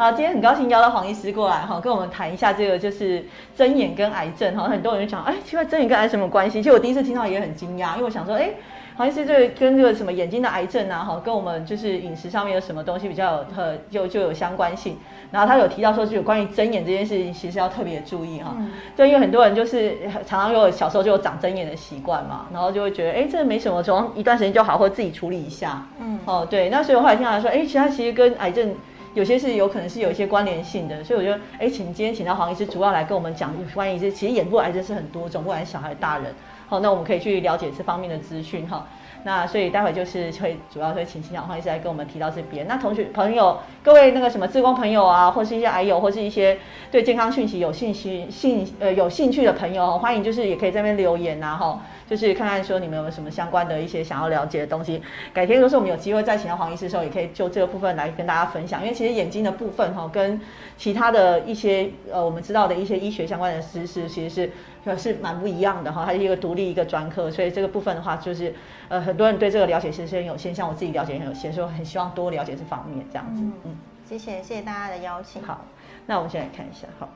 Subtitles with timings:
[0.00, 3.22] 好，今天很高兴邀到黄医师过来哈，跟我们谈一下这个就是
[3.54, 4.66] 睁眼跟癌症哈。
[4.66, 6.62] 很多人就讲，哎，奇怪，睁眼跟癌什么关系？
[6.62, 8.48] 其实我第一次听到也很惊讶，因为我想说，哎，
[8.96, 14.96] 黄医师这个跟这个什么眼睛的癌症啊，哈，跟我们就是饮食上面有什么东西比较有呃，就就有相关性。
[15.30, 18.56] 然后他有提到说，就有关于睁眼这件事情，其实要特别注意哈。
[18.96, 25.86] 就因为很多人就是常常有小时候就有长睁眼的习惯嘛，然后就会觉得，哎，这个没什么，从一段时间就好，或自己处理一下。
[26.00, 26.70] 嗯，哦，对。
[26.70, 28.74] 那所以我后来听他说，哎，其他其实跟癌症
[29.14, 31.02] 有些是有可能是有一些关联性的。
[31.02, 36.34] 所以我觉得，哎，请今天请到黄医师，主要来跟我们讲关于这其实眼部癌症是很多种，不管是小孩、大人。
[36.68, 38.86] 好，那我们可以去了解这方面的资讯哈。
[39.24, 42.66] 那所以待会就是会主要会请秦小黄医师来跟我们提到这边。
[42.66, 46.58] 那同学朋友，各位那个什么志工朋友啊，或是一些癌友，或是一些
[46.90, 55.02] 对健康讯息有兴趣、兴呃有兴趣的朋友，欢迎就是也可以在那边留言呐哈，就是看看说你们有什么相关的一些想要了解的东西。
[55.34, 58.80] 改天如果是我们有机会再请到黄医师的时候，也可以就这个部分来跟大家分享。
[58.82, 60.40] 因为其实眼睛的部分哈，跟
[60.76, 64.50] 其他的一些呃我们知道的一些医学相关的知识，其实是。
[64.96, 68.54] 是蛮不一样的哈，它是一个独立一个专科，所以这个部分的话，就是
[68.88, 73.42] 呃很多人对这个了解其实很有限，像我自己了解很有限，所以我很希望多了解这方面这样子。
[73.64, 73.76] 嗯，
[74.08, 75.42] 谢谢谢谢大家的邀请。
[75.42, 75.60] 好，
[76.06, 77.08] 那我们先来看一下，好，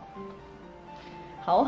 [1.42, 1.67] 好，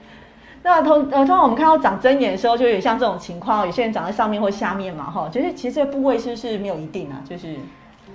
[0.62, 7.22] 那通呃通常我们看到长针眼的时候，就有点像这种情况，有些人长在上面或下面嘛哈，就是其实这个部位是不是没有一定啊？
[7.28, 7.56] 就是。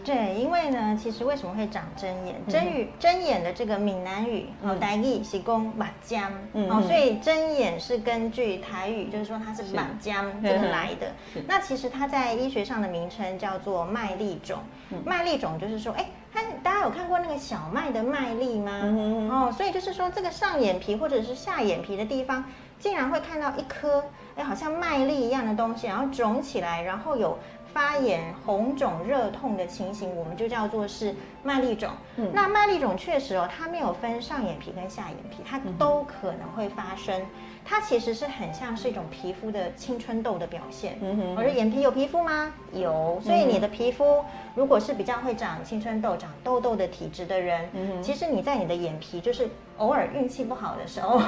[0.03, 2.35] 对，因为呢，其实为什么会长针眼？
[2.47, 11.11] 针语针眼的这个闽南语哦，台语是讲马江哦，所以针眼是根据台语，就是说它是马江这个来的。
[11.47, 14.58] 那其实它在医学上的名称叫做麦粒肿。
[15.05, 18.81] 麦粒肿就是说，哎，它大家有看过那个小麦的麦粒吗？
[19.31, 22.43] 哦，所以就是说这个上眼皮或者是下眼皮的地方，
[22.80, 24.03] 竟然会看到一颗
[24.36, 27.38] 哎，好像麦粒一样的东西，然后肿起来，然后有。
[27.73, 31.89] 发炎、红肿、热痛的情形，我们就叫做是麦粒肿。
[32.33, 37.21] 那麦粒肿确实哦，它没有分上眼皮跟下眼皮，它都可能会发生。
[37.64, 40.98] 它其实是很像是一种皮肤的青春痘的表现。
[41.02, 42.52] 嗯哼，我说眼皮有皮肤吗？
[42.73, 43.20] 有。
[43.23, 44.23] 所以你的皮肤
[44.55, 47.70] 如果是比较会长青春痘、长痘痘的体质的人，
[48.02, 51.20] 其实你在你的眼皮就是偶尔运气不好的时候。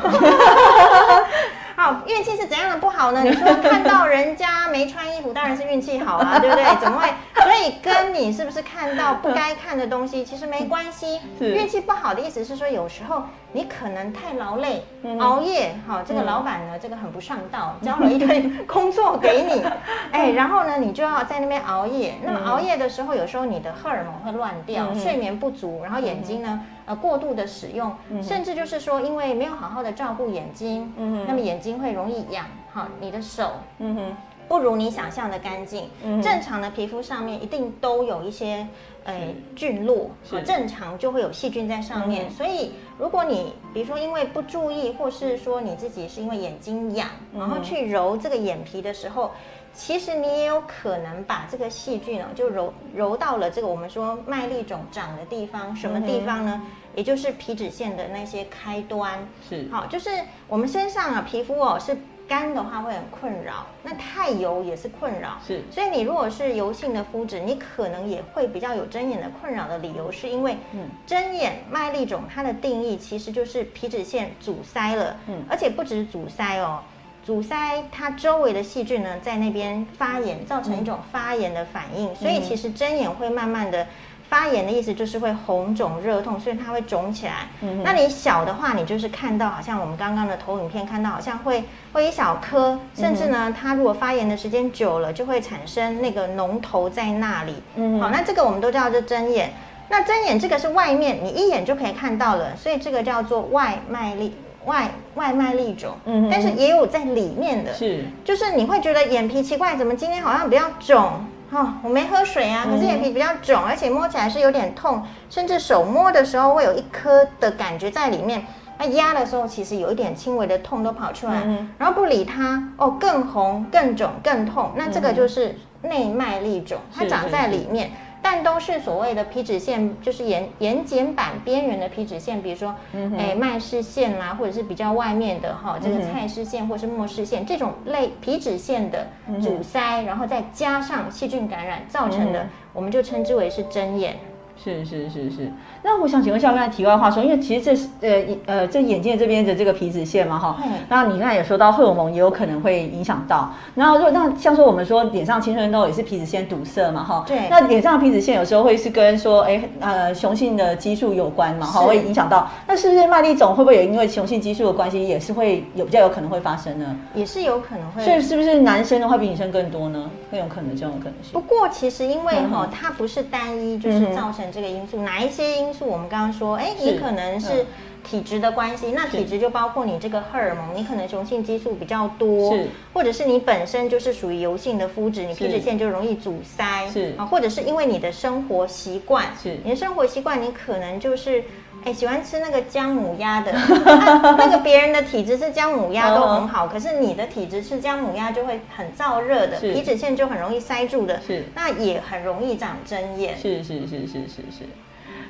[1.76, 3.24] 好，运气是怎样的不好呢？
[3.24, 6.64] 你说看到人家没穿衣服，当然是运气好啊， 对不对？
[6.80, 7.10] 怎么会？
[7.42, 11.20] 所以跟你是不是看到不该看的东西，其实没关系。
[11.40, 14.84] 运气不好的意思是说，有时候你可能太劳累，
[15.20, 15.76] 熬夜。
[15.88, 19.64] 好，这个老板呢，这个很不上道，交了一堆工作给你，
[20.12, 22.16] 哎，然后呢，你就要在那边熬夜。
[22.24, 26.60] 那么熬夜的时候，有时候你的荷尔蒙会乱掉，睡眠不足，然后眼睛呢？
[26.86, 34.18] 呃，过度的使用，甚至就是说，因为没有好好的照顾眼睛，嗯那么眼睛会容易痒，哈，你的手，嗯哼，
[34.50, 35.90] 不如你想象的干净。
[36.22, 38.68] 正常的皮肤上面一定都有一些，
[39.06, 40.10] 诶，菌落，
[40.46, 42.30] 正常就会有细菌在上面。
[42.32, 49.32] 所以，如果你比如说因为不注意，或是说你自己是因为眼睛痒，然后去揉这个眼皮的时候。
[49.76, 56.62] 其实你也有可能把这个细菌哦，就揉揉到了这个我们说麦粒肿长的地方，什么地方呢？
[56.94, 59.18] 也就是皮脂腺的那些开端。
[59.50, 60.12] 是，好，就是
[60.48, 61.98] 我们身上啊，皮肤哦是
[62.34, 65.38] 干的话会很困扰，那太油也是困扰。
[65.46, 70.90] 是，所以你如果是油性的肤质，你可能也会比较有睁眼的困扰的理由，是因为嗯。
[71.06, 76.80] 睁眼麦粒肿它的定义其实就是皮脂腺阻塞了，嗯，而且不止阻塞哦。
[77.24, 83.86] 阻塞它周围的细菌呢，在那边发炎，造成一种发炎的反应，所以其实睁眼会慢慢的
[84.34, 87.48] 发炎的意思就是会红肿热痛，所以它会肿起来。
[87.84, 97.54] 那你小的话，你就是看到好像我们刚刚的投影片看到，好像会会一小颗，甚至呢，它如果发炎的时间久了，就会产生那个脓头在那里。
[97.76, 99.54] 嗯，好，那这个我们都叫做针眼。
[99.90, 104.34] 那针眼这个是外面，你一眼就可以看到了，所以这个叫做外麦粒。
[104.66, 111.26] 外外卖粒肿，嗯，但是也有在里面的，是，就是你会觉得眼皮奇怪，怎么今天好像比较肿？
[111.54, 118.44] 哈，我没喝水啊，可是眼皮比较肿，而且摸起来是有点痛，甚至手摸的时候会有一颗的感觉在里面。
[118.80, 121.44] 那压的时候其实有一点轻微的痛都跑出来，
[121.78, 124.72] 然后不理它，哦，更红、更肿、更痛。
[124.76, 127.92] 那这个就是内脉粒肿，它长在里面。
[128.24, 132.74] 但都是所谓的皮脂腺，就是眼眼睑板边缘的皮脂腺，比如说，
[133.18, 139.06] 哎，麦氏腺啦，或者是比较外面的哈，这个蔡氏腺或是末氏腺这种类皮脂腺的
[139.42, 144.18] 阻塞，然后再加上细菌感染造成的，我们就称之为是针眼。
[144.64, 145.52] 是是是是，
[145.84, 150.58] 那我想请问一下，刚才题外话说，因为其实这是呃呃这眼睛这边的这个皮脂腺嘛哈，
[150.88, 166.96] 那你刚才也说到荷尔蒙也有可能会影响到，然后如果那像说我们说脸上青春痘也是皮脂腺堵塞嘛哈，对，那脸上皮脂腺有时候会是跟说哎呃雄性的激素有关嘛哈，会影响到，那是不是麦粒肿会不会也因为雄性激素的关系也是会有比较有可能会发生呢？
[167.14, 170.10] 也是有可能会，所以是不是男生的话比女生更多呢？
[170.32, 171.34] 更有可能这种可能性。
[171.34, 175.88] 不过其实因为哈它不是单一就是造成这个因素，哪一些因素？
[175.88, 177.66] 我们刚刚说，哎，你可能是
[178.04, 187.14] 体质的关系，那体质就包括你这个荷尔蒙，你可能雄性激素比较多，是，或者是你本身就是属于油性的肤质，你皮脂腺就容易阻塞，是。
[187.18, 191.44] 啊，或者是因为你的生活习惯，是，你的生活习惯，你可能就是，
[191.86, 193.52] 哎，喜欢吃那个姜母鸭的，
[194.38, 204.68] 那个别人的体质是姜母鸭都很好，可是你的体质是姜母鸭就会很燥热的，皮脂腺就很容易塞住的，是，那也很容易长针眼，是是是是是是。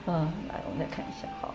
[0.05, 1.49] 嗯，来，我们再看一下哈。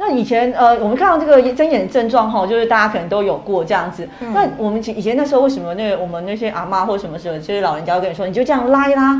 [0.00, 4.08] 那以前呃，我们看到这个睁眼症状哈，就是大家可能都有过这样子。
[4.32, 9.12] 那我们以前那时候为什么那个我们那些阿妈或什么时候，就是老人家会跟你说，你就这样拉一拉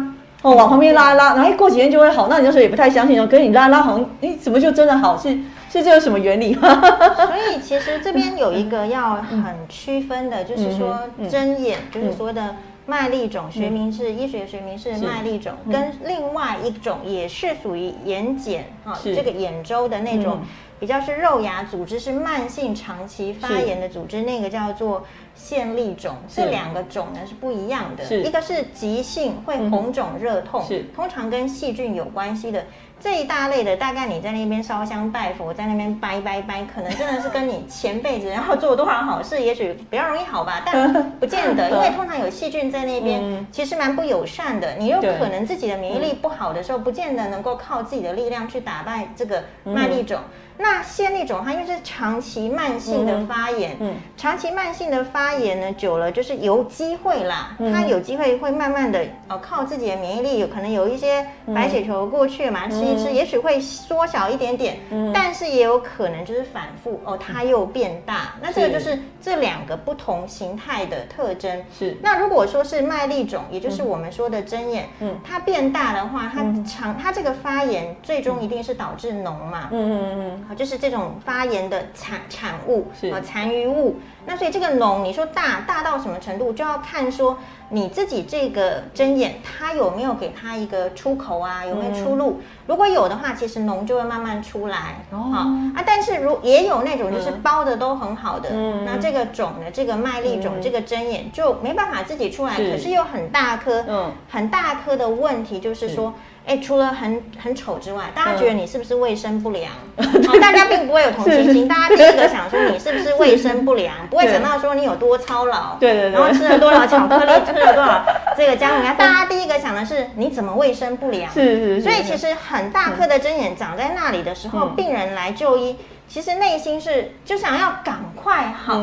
[0.43, 2.29] 哦，往旁边拉一拉，然后过几天就会好。
[2.29, 5.19] 那你那时候也不太相信哦，可是你拉拉好像，哎，怎么就真的好？
[5.19, 5.37] 是
[5.69, 6.55] 是这有什么原理？
[6.55, 12.55] 所以其实这边有一个要很区分的，就是说睁眼，就是说的。
[12.91, 20.39] 麦粒肿学名是医学学名是麦粒肿，跟另外一种也是属于眼睑哈，这个眼周的那种
[20.79, 25.05] 比较是肉芽组织，是慢性长期发炎的组织，那个叫做
[25.35, 26.17] 腺粒肿。
[26.29, 30.65] 这两个肿呢是不一样的，一个是急性会红肿热痛，
[30.95, 32.65] 通常跟细菌有关系的。
[33.01, 44.75] 这一大类的，大概你在那边烧香拜佛，在那边拜拜拜，可能真的是跟你前辈子然后做多少好事，也许比较容易好吧，但不见得， 因为通常有细菌在那边，其实蛮不友善的。
[44.75, 50.19] 你又可能自己的免疫力不好的时候，不见得能够靠自己的力量去打败这个麦粒肿。
[50.59, 61.25] 那腺粒肿它因为是长期慢性的发炎，嗯，长期慢性的发炎呢，久了就是有机会啦，它有机会会慢慢的哦，靠自己的免疫力，有可能有一些
[61.55, 71.65] 白血球过去嘛，吃一吃，也许会缩小一点点，嗯，但是也有可能就是反复哦，它又变大，那这个就是这两个不同形态的特征。
[71.73, 80.48] 是，那如果说是麦粒肿，也就是我们说的针眼，嗯，它变大的话，它长，它这个发炎最终一定是导致脓嘛，嗯嗯嗯。
[80.55, 83.97] 就是这种发炎的产产物啊，残余物。
[84.27, 87.39] 那所以这个脓，你说大大到什么程度，就要看说
[87.71, 92.41] 你自己这个针眼，它有没有给它一个出口啊，有没有出路？
[92.67, 95.05] 如果有的话，其实脓就会慢慢出来。
[95.11, 95.33] 哦
[95.75, 98.51] 啊，但是如也有那种就是包的都很好的，
[98.85, 106.15] 那这个肿的这个麦粒肿，这个针眼就没办法自己出来，可是又很大颗，嗯，很大颗的问题就是说。
[106.49, 109.71] 哎，除了很很丑之外，大家觉得你是不是卫生不良？
[110.41, 118.03] 大家并不会有同情心，大家第一个想说你是不是卫生不良， 不会想到说你有多操劳，对对对，然后吃了多少巧克力， 吃了多少
[118.35, 121.31] 这个姜母鸭，大家第一个想的是你怎么卫生不良？
[121.31, 121.83] 是是。
[121.83, 125.77] 所以其实很大颗的针眼长在那里的时候，病人来就医。
[126.09, 128.79] 其实内心是就想要赶快好，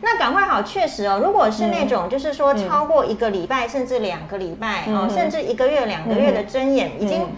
[0.00, 1.20] 那赶快好确实哦。
[1.22, 7.28] 如果是那种就是说超过一个礼拜甚至两个礼拜哦，甚至一个月两个月的针眼已经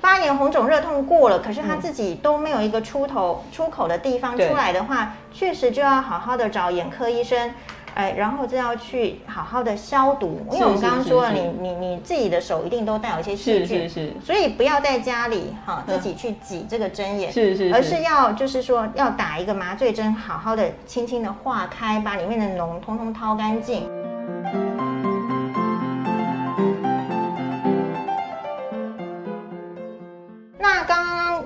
[0.00, 7.52] 发炎红肿热痛过了，可是他自己都没有一个出头出口的地方出来的话，确实就要好好的找眼科医生。
[7.94, 14.06] 哎，然后就要去好好的消毒，因为我们刚刚说了，你你你自己的手一定都带有一些细菌，是是。
[14.06, 18.00] 是，所以不要在家里哈自己去挤这个针眼，是是，而是。
[18.00, 23.86] 要就是说要打一个麻醉针，好好的轻轻的化开，把里面的脓通通掏干净。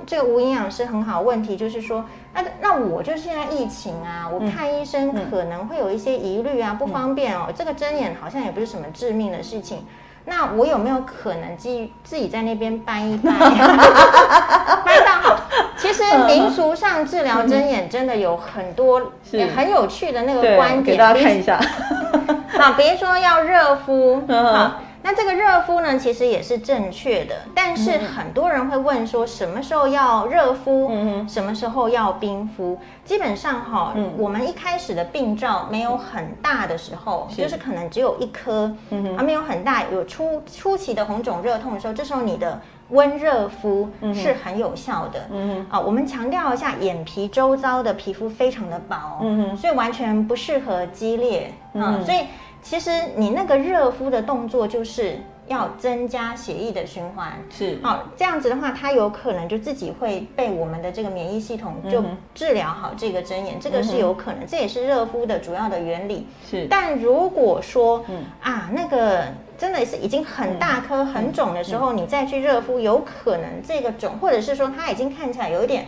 [0.07, 2.05] 这个吴营养师很好，问题就是说。
[2.37, 7.47] 那那我就是现在疫情啊，我看医生可能会有一些疑虑啊，不方便哦。
[7.55, 9.87] 这个针眼好像也不是什么致命的事情，
[10.25, 13.31] 那我有没有可能自自己在那边掰一掰，
[14.85, 15.37] 掰到好？
[15.77, 21.61] 其实民俗上治疗针眼真的有很多也很有趣的那个观点，给大家看一下。
[22.59, 24.81] 好，比如说要热敷，好。
[25.07, 30.91] 那这个热敷呢，其实也是正确的，但是很多人会问说，什么时候要热敷，
[31.29, 32.79] 什么时候要冰敷？
[33.05, 38.75] 基本上哈，我们一开始的病灶没有很大的时候，就是可能只有一颗，
[39.15, 42.59] 还没有很大，有初初期的红肿热痛的时候，这时候你的
[42.89, 45.29] 温热敷是很有效的。
[45.31, 51.53] 嗯啊，我们强调一下，眼皮周遭的皮肤非常的薄，嗯所以完全不适合激烈。
[51.75, 52.21] 嗯，所以。
[52.65, 57.79] 其实你那个热敷的动作就是要增加血液的循环，是。
[57.83, 62.03] 好，这样子的话，它有可能就自己会被我们的这个免疫系统就
[62.35, 66.27] 治疗好这个针眼，这个是有可能，这也是热敷的主要的原理。
[66.51, 68.03] 是，但如果说
[68.41, 69.25] 啊，那个
[69.59, 75.87] 真的是已经很大颗、很肿的时候，你再去热敷，有可能这个肿，或者是说它已经看起来有一点。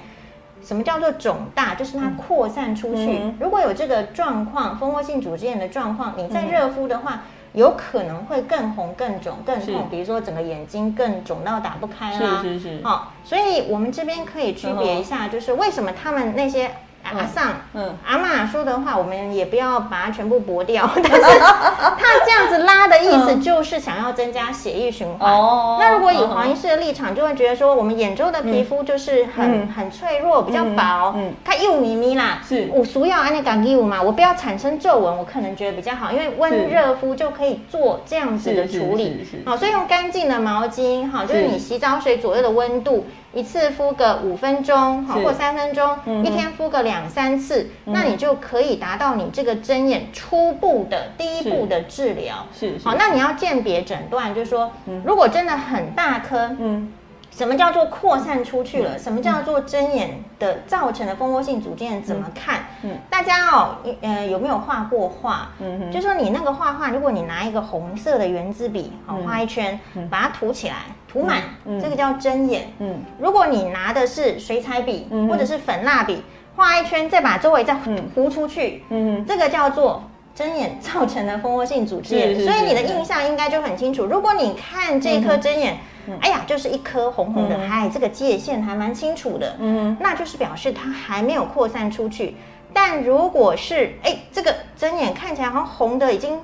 [0.67, 1.77] 什么叫做肿大？
[1.77, 3.21] 就是它扩散出去。
[3.39, 9.87] 如果有这个状况，蜂窝性组织炎的状况，你在热敷的话，有可能会更红、更肿、更痛。
[9.89, 12.43] 比如说整个眼睛更肿到打不开啦。
[12.43, 12.81] 是是是。
[12.83, 16.73] 好，所以我们这边可以区别一下，就是为什么他们那些。
[17.15, 20.91] 阿上，嗯，阿妈说的话，我们也不要把它全部驳掉。
[20.95, 25.33] 但是他这样子拉的意思，就是想要增加血液循环。
[25.33, 25.79] 哦。
[25.81, 32.41] 那如果以黄医师的立场，就会觉得说，我们眼周的皮肤就是很很脆弱，比较薄，嗯，它又咪咪啦。
[32.47, 32.69] 是。
[32.73, 39.25] 我俗要安那港义嘛，我不要产生皱纹，我可能觉得比较好，因为温热敷就可以做这样子的处理。
[39.45, 43.07] 好，所以用干净的毛巾，哈，就是你洗澡水左右的温度。
[43.37, 52.47] 一次敷个五分钟，好或三分钟，一天敷个两三次，那你就可以达到你这个针眼初步的第一步的治疗。
[52.59, 54.73] 是，好，那你要鉴别诊断，就是说，
[55.05, 56.93] 如果真的很大颗，嗯。
[57.37, 58.99] 什么叫做扩散出去了？
[58.99, 62.03] 什么叫做针眼的造成的蜂窝性组织炎？
[62.03, 62.61] 怎么看？
[62.83, 65.51] 嗯，大家哦，呃，有没有画过画？
[65.61, 69.79] 嗯哼，就说你那个画画，如果你拿一个红色的圆珠笔，好画一圈，
[70.09, 70.77] 把它涂起来，
[71.07, 71.43] 涂满，
[71.79, 72.73] 这个叫针眼。
[72.79, 76.23] 嗯，如果你拿的是水彩笔或者是粉蜡笔，
[76.57, 77.75] 画一圈，再把周围再
[78.15, 80.03] 糊出去，嗯这个叫做
[80.37, 82.41] 针眼造成的蜂窝性组织炎。
[82.45, 84.07] 所以你的印象应该就很清楚。
[84.07, 85.77] 如果你看这颗针眼。
[86.21, 92.37] 哎呀，就是一颗红红的，哎，这个界限还蛮清楚的，嗯，那就是表示它还没有扩散出去。
[92.73, 96.39] 但如果是哎，这个针眼看起来好像红的，已经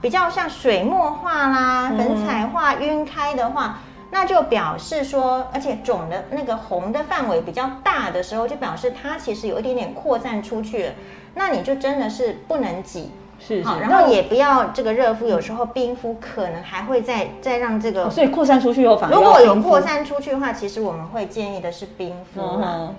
[0.00, 10.92] 比较像水墨画啦、粉彩画晕开的话，那就表示说，而且肿的那个红的范围比较大的时候，就表示它其实有一点点扩散出去了。
[11.34, 13.10] 那你就真的是不能挤。
[13.46, 22.40] 是，好，然后也不要这个热敷，有时候冰敷可能还会再再让这个，所以扩散出去以后反而如果有扩散出去的话，其实我们会建议的是冰敷。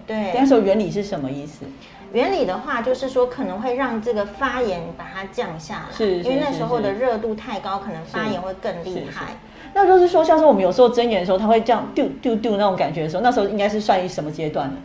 [0.06, 1.66] 对，那时候原理是什么意思？
[2.14, 9.34] 原理的话就是说可能会让这个发炎把它降下来，是，因为那时候的热度太高，可能发炎会更厉害。
[9.74, 14.76] 那就是说，像是我们有时候睁眼的时候，它会这样丢丢丢那种感觉的时候，那时候应该是算于什么阶段呢？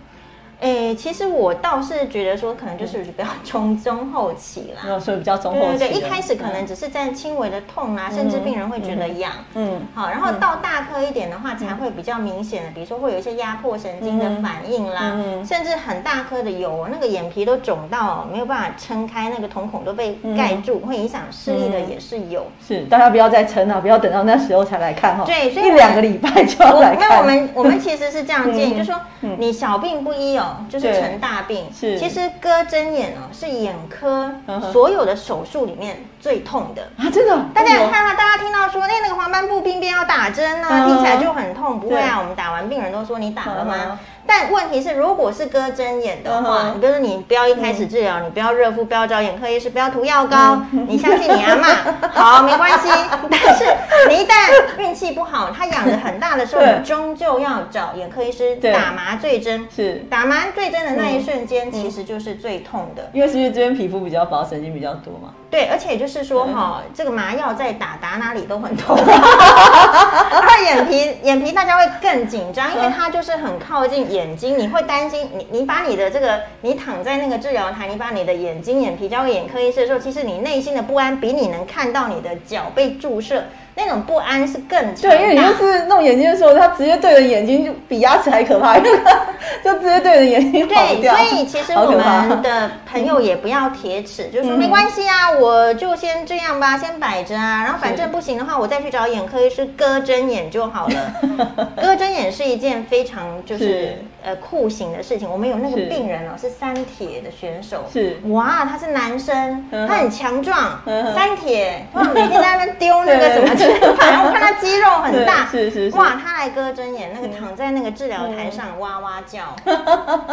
[0.60, 5.78] 诶，其实我倒是觉得说，可能就是比较中中后期啦，所以比较中后期。
[5.78, 9.32] 对对对，一开始可能只是在轻微的痛啊，甚至病人会觉得痒。
[9.54, 15.16] 嗯，好，然后到大颗一点的话，才会比较明显的，比如说会有一些压迫神经的反应啦，
[15.48, 22.46] 甚至很大颗的有那个眼皮都肿到没有办法撑开，那个瞳孔都被盖住，会影响视力的也是有。
[22.66, 25.24] 是，大家不要再撑了，不要等到那时候才来看哈。
[25.24, 27.08] 对，所以一两个礼拜就要来看。
[27.08, 28.94] 那我们我们其实是这样建议， 就说
[29.38, 30.48] 你小病不医哦。
[30.68, 31.66] 就是成大病。
[31.72, 34.32] 是，其实割针眼哦，是眼科
[34.72, 37.10] 所有的手术里面最痛的啊！
[37.10, 41.80] 真的，大家看到大家听到说，那那个黄斑部病变要打针啊，听起来就很痛。
[41.80, 43.98] 不会啊，我们打完病人都说你打了吗？
[44.32, 51.66] 但问题是，如果是割针眼的话，你比如说你不要一开始治疗，你不要热敷，不要找眼科医师，不要涂药膏， 你相信你阿妈，
[52.12, 52.88] 好，没关系。
[53.28, 53.64] 但是
[54.08, 59.66] 你一旦运气不好，它养的很大的时候，你终究要找眼科医师打麻醉针。
[59.74, 60.06] 是。
[60.08, 65.34] 打麻醉针的那一瞬间，其实就是最痛的，因为是因为这边皮肤比较薄，神经比较多嘛。
[65.50, 68.96] 对，而且就是说哈，这个麻药在打，打哪里都很痛。
[69.02, 74.20] 然眼皮，眼皮大家会更紧张，因为它就是很靠近眼。
[74.20, 83.44] 眼睛，你会担心你，你把你的这个，你躺在那个治疗台，你把你的眼睛、眼皮交给眼科医生的时候，其实你内心的不安比你能看到你的脚被注射。
[83.80, 88.78] 那种不安是更对，因为你就是弄眼睛的时候，他直接对着眼睛就比牙齿还可怕，
[89.64, 90.66] 就直接对着眼睛。
[90.68, 101.68] 对，所以其实我们的朋友也不要铁齿，就说没关系啊，我就先这样吧，先摆着啊，然后反正不行的话，我再去找眼科医师割针眼就好了。
[101.80, 105.28] 割针眼是一件非常就是呃酷刑的事情。
[105.30, 110.80] 我们有那个病人哦，是三铁的选手，是哇，他是男生，他很强壮，
[111.14, 113.48] 三铁，哇，每天在那边丢那个什么。
[113.96, 119.54] 反正我看他肌肉很大， 是是是，哇，他来割针眼，那个躺在那个治疗台上哇哇叫，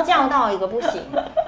[0.03, 1.03] 叫到一个不行。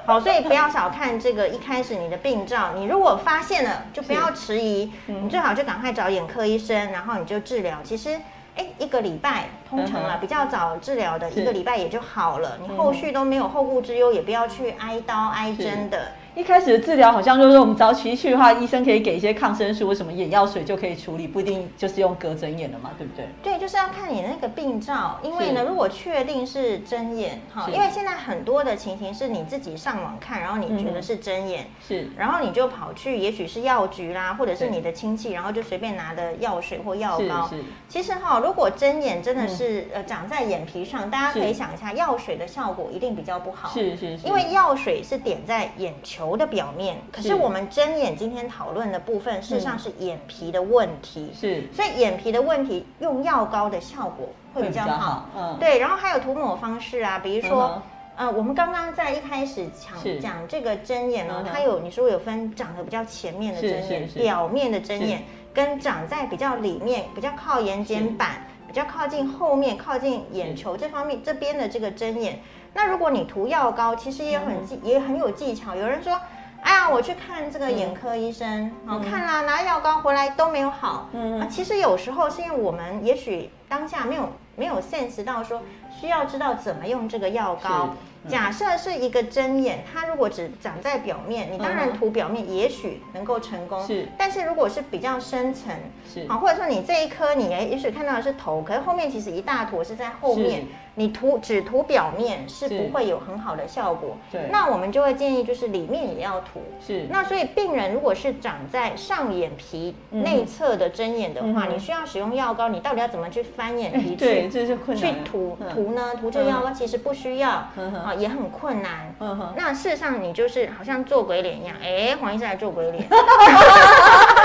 [0.06, 7.78] 好，所以不要小看这个一开始你的病灶，你如果发现了，就不要迟疑，你最好就赶快找眼科医生，然后你就治疗。
[7.84, 8.16] 其实，
[8.56, 16.12] 哎，一个礼拜通常啊，比较早治疗的一个礼拜也就好了，你后续都没有后顾之忧，也不要去挨刀挨针的。
[16.40, 23.26] 一开始的治疗好像就是我们早期去的话，医生可以给一些抗生素，什么眼药水就可以处理，不一定就是用隔针眼的嘛，对不对？
[23.42, 37.46] 对，就是要看你那个病灶，因为呢，如果确定是针眼，哈，因为现在很多的情形是你自己上网看，然后你觉得是针眼，是然后你就跑去，也许是药局啦，或者是你的亲戚，然后就随便拿的药水或药膏。
[37.48, 43.68] 是，其实哈，如果针眼真的是、呃长在眼皮上，大家可以想一下，药水的效果一定比较不好。
[43.68, 47.34] 是是是，因为药水是点在眼球的表面，可是是。
[47.34, 51.30] 我们睁眼今天讨论的部分，事实上是眼皮的问题。
[51.34, 51.64] 是。
[51.72, 55.28] 所以眼皮的问题，用药膏的效果会比较好。
[55.36, 57.82] 嗯，对，然后还有涂抹方式啊，比如说，
[58.16, 72.38] 嗯呃，我们刚刚在一开始讲讲这个针眼呢它有你说有分长得比较前面的是针眼表面的针眼，跟长在比较里面、比较靠眼睑板、比较靠近后面、靠近眼球这方面这边的这个针眼。
[72.72, 75.74] 那如果你涂药膏，其实也嗯很技、也很有技巧。
[75.74, 76.16] 有人说。
[76.62, 81.08] 哎呀，我去看这个眼科医生，哦，看啦，拿药膏回来都没有好。
[81.14, 87.94] 嗯啊，其实有时候是因为我们也许当下没有没有 sense 到说需要知道怎么用这个药膏。
[88.22, 93.86] 是假设是一个针眼，它如果只长在表面，你当然涂表面也许能够成功。
[93.86, 94.08] 是。
[94.18, 95.74] 但是如果是比较深层，
[96.12, 96.26] 是。
[96.28, 104.16] 啊，或者说你这一颗你也也许看到的是头，可是后面其实一大坨是在后面是，你涂只涂表面是是不会有很好的效果。
[104.30, 106.60] 对那我们就会建议就是里面也要涂。
[106.84, 116.14] 是那所以病人如果是长在上眼皮嗯内侧的针眼的话，嗯你需要使用药膏，你到底要怎么去翻眼皮对，去这是困去难的涂嗯涂呢？
[116.20, 119.14] 涂这个药膏其实不需要，啊，也很困难。
[119.20, 123.06] 嗯哼，那事实上，你就是好像做鬼脸一样，哎，黄医生来做鬼脸。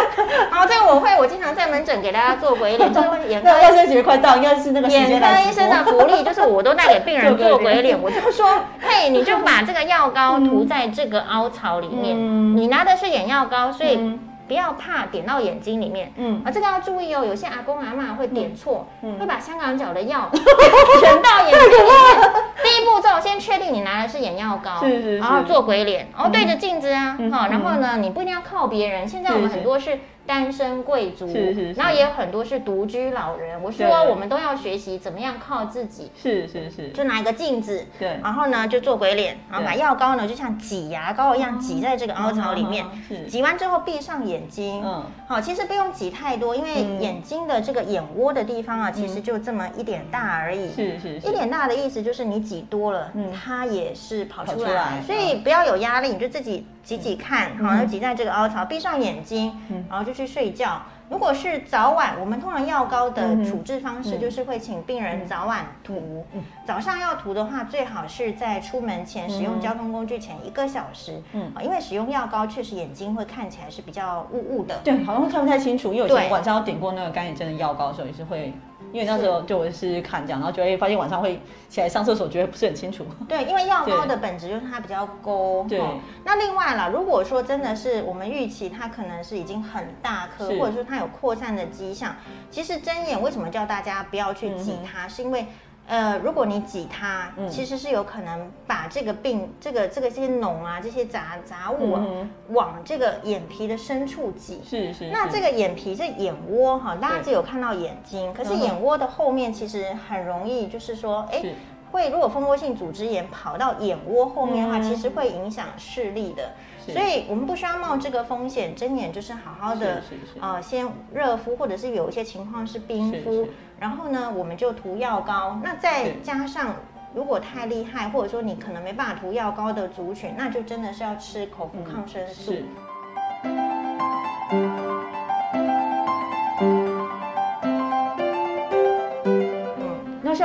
[0.51, 5.83] 好，这个我会，我经常在门诊给大家做鬼脸，就是眼科 那万圣节快到，应该是那个眼科医生的。
[5.85, 8.47] 福利就是我都带给病人 做鬼脸我就说，
[8.81, 16.11] 嘿，你就把这个药膏涂在这个凹槽里面，嗯你拿的是眼药膏，所以嗯不要怕点到眼睛里面。
[16.17, 22.44] 嗯啊，这个要注意哦，有些阿公阿妈会点错，嗯会把香港脚的药点到眼睛里面。
[22.85, 25.17] 步骤先确定你拿的是眼药膏，是是是。
[25.17, 31.73] 然后做鬼脸，然后对着镜子啊，嗯好，然后呢，你不一定要靠别人，现在我们很多是单身贵族，是是是。
[31.73, 33.61] 然后也有很多是独居老人。
[33.61, 38.19] 我说我们都要学习怎么样靠自己，是是是，就拿一个镜子，对。
[38.23, 42.85] 然后呢就做鬼脸，然后把药膏呢就像挤牙膏一样挤在这个凹槽里面。
[43.27, 45.05] 挤完之后闭上眼睛，嗯。
[45.27, 47.01] 好，其实不用挤太多，因为嗯。
[47.01, 50.71] 眼睛的这个眼窝的地方啊，其实就这么一点大而已。
[50.71, 53.31] 是是是，一点大的意思就是你挤多了，嗯。
[53.31, 57.65] 它也是跑出来，所以不要有压力，你就自己挤挤看，嗯。
[57.65, 59.85] 好，就挤在这个凹槽，闭上眼睛，嗯。
[59.89, 60.81] 然后就去睡觉。
[61.07, 66.25] 如果是早晚，我们通常药膏的处置方式嗯就是会请病人早晚涂。
[66.65, 74.79] 早上要涂的话，最好是在出门前使用嗯交通工具前一个小时，嗯啊因为使用药膏确实眼睛会看起来是比较雾雾的。
[74.83, 78.51] 对，好像看不太清楚，因为我晚上要点过那个干眼症的药膏的时候，也是会，
[78.95, 83.05] 因为那时候就我试试看这样，然后就会发现晚上会起来上厕所，觉得不是很清楚。
[83.27, 85.65] 对，因为药膏的本质就是它比较勾。
[85.67, 92.15] 对哦那另外啦，如果说真的是我们预期它可能是已经很大颗，或者说它有扩散的迹象，
[92.49, 95.45] 其实针眼为什么叫大家不要去挤它，是因为。
[95.87, 97.49] 呃，如果你挤它，嗯。
[97.49, 104.61] 其实是有可能把这个病、这个这个这些脓啊、这些杂杂物啊，嗯往这个眼皮的深处挤。
[104.63, 105.09] 是是，是。
[105.11, 111.53] 那这个眼皮这眼窝哈，大家只有看到眼睛，可是眼窝的后面其实很容易，就是说，哎是，
[111.91, 114.83] 会如果蜂窝性组织炎跑到眼窝后面的话，嗯。
[114.83, 116.51] 其实会影响视力的。
[116.87, 120.39] 所以我们不需要冒这个风险，睁眼就是好好的是是是。
[120.39, 125.59] 呃，先热敷，或者是有一些情况是冰是敷是，然后呢，我们就涂药膏。
[125.63, 126.75] 那再加上。
[127.13, 132.51] 如果太厉害，或者说你可能没办法涂药膏的族群，那就真的是要吃口服抗生素。
[132.51, 132.65] 是。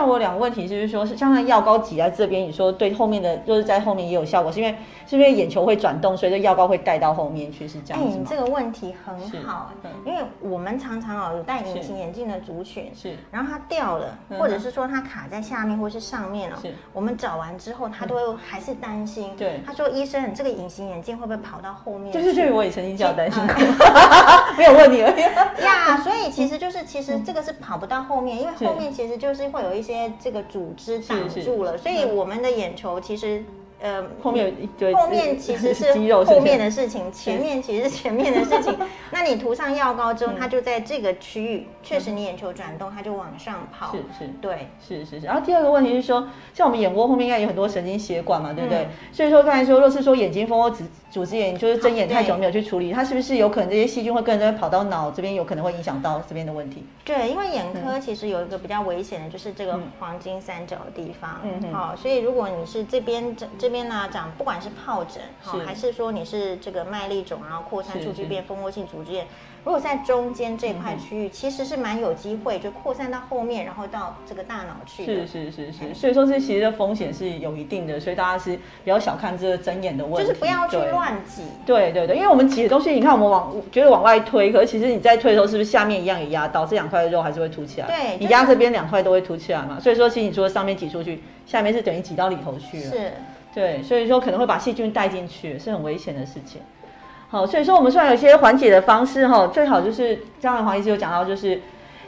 [0.01, 4.75] 像我有两个问题，就是说，是像那药膏挤在这边，你说对后面的，就是在后面也有效果，是因为
[5.07, 8.23] 是因为眼球会转动，所以这药膏会带到后面去，是这哎、样子吗？
[8.23, 19.37] 你这个问题很是好，嗯因为我们常常哦有戴隐形眼镜的族群，是然后它掉了，嗯或者是说它卡在下面或是上面了是，我们找完之后，他都会还是担心。
[19.37, 22.23] 对他说医生，你这个隐形眼镜会不会跑到后面去？
[22.23, 25.21] 对对对，我也曾经这样担心过，嗯 没有问你而已。
[25.63, 29.90] 呀，所以其实就是其实这个是跑不到后面，因为后面其实就是会有一些
[30.21, 33.45] 这个组织挡住了，所以我们的眼球其实
[33.81, 38.77] 呃后面有一堆后面其实是 肌肉后面的事情，前面其实是前面的事情。
[39.11, 43.93] 那你涂上药膏之后，它就在这个区域，确实你眼球转动，它就往上跑。
[43.93, 45.27] 是是，对，是是是。
[45.27, 48.87] 然后第二个问题是说，像我们眼窝后面应该有很多神经血管嘛，对不对？
[49.13, 56.85] 所以说刚才说，若是说眼睛蜂窝组组织炎，就是睁眼太久没有去处理，它是不是有可能这些细菌会跟着跑到脑这边，有可能会影响到这边的问题？
[57.05, 61.41] 对，因为眼科其实有一个比较危险的，就是这个黄金三角的地方。
[61.43, 69.27] 嗯好，所以如果你是这边这这边呢长，不管是疱疹，好，还是说你是这个麦粒肿，然后扩散出去变蜂窝性组织炎。
[69.63, 75.05] 如果在中间这块区域，其实是蛮有机会就扩散到后面，然后到这个大脑去。
[75.05, 81.43] 是是是是，所以说这其实的风险是有一定的，所以大家是比较小看这个睁眼的问题，就是不要去乱挤。
[81.67, 87.87] 对对对，因为我们挤的东西，你看我们往觉得往外推，可是其实你在推的时候，是不是下面一样也压到这两块肉还是会凸起来？
[87.87, 89.79] 对，你压这边两块都会凸起来嘛。
[89.79, 92.91] 所以说，其实你说上面挤出去，下面是等于挤到里头去了。
[92.91, 93.13] 是，
[93.55, 96.63] 对，所以说可能会把细菌带进去，是很危险的事情。
[97.31, 101.63] 好，所以说我们虽然有一些缓解的方式哈，最好就是刚才黄医师有讲到，就是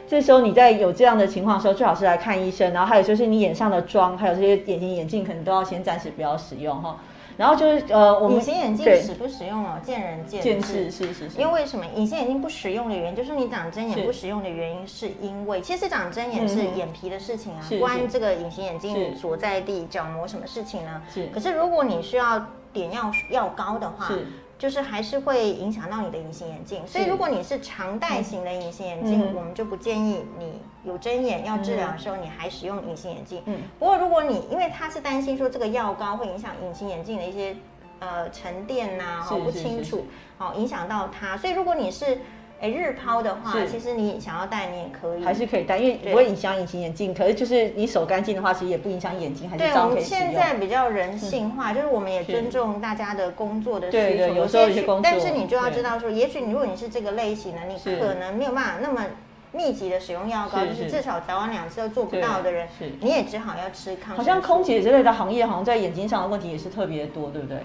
[0.05, 2.73] 这时候你在有这样的情况的时候，最好是来看医生。
[2.73, 6.97] 然后还有就是你眼上的妆，还有这些眼睛眼镜，可能都要先暂时不要使用哈。
[7.37, 10.91] 然后就是呃，我们隐形眼镜使不使用哦，见仁见智。
[10.91, 11.39] 是是是。
[11.39, 21.01] 因为为什么隐形眼镜不使用的原因，就是你长针眼不使用的原因，是因为其实长针眼是眼皮的事情啊，关这个隐形眼镜所在地角膜什么事情呢？
[21.11, 21.27] 是。
[21.33, 24.27] 可是如果你需要点药药膏的话，是。
[24.63, 30.53] 就是还是会影响到你的隐形眼镜，所以如果你是常戴型的隐形眼镜，我们就不建议你
[30.85, 33.41] 有针眼要治疗的时候你还使用隐形眼镜。
[33.45, 37.57] 嗯，不过如果你因为他是担心说这个药膏会影响隐形眼镜的一些
[37.99, 40.05] 呃沉淀呐，哦不清楚，
[40.37, 42.19] 哦影响到它，所以如果你是。
[42.63, 47.13] 哎，日抛的话，其实你想要戴你也可以，还是可以戴，因为不会影响隐形眼镜。
[47.13, 49.73] 可是就是你手干净的话，其实也不影响眼睛，还是对。
[49.73, 54.01] 我们现在比较人性化，就是我们也尊重大家的工作的需求。
[54.01, 59.07] 对对，有时候有些工作，但是你就要知道说，也许你如果你是这个类型的，你可能没有办法那么
[59.51, 62.69] 密集的使用药膏，就是至少早晚两次都做不到的人，
[63.01, 64.15] 你也只好要吃抗。
[64.15, 67.57] 好像空姐之类的行业，好像在眼睛上的问题也是特别多，对不对？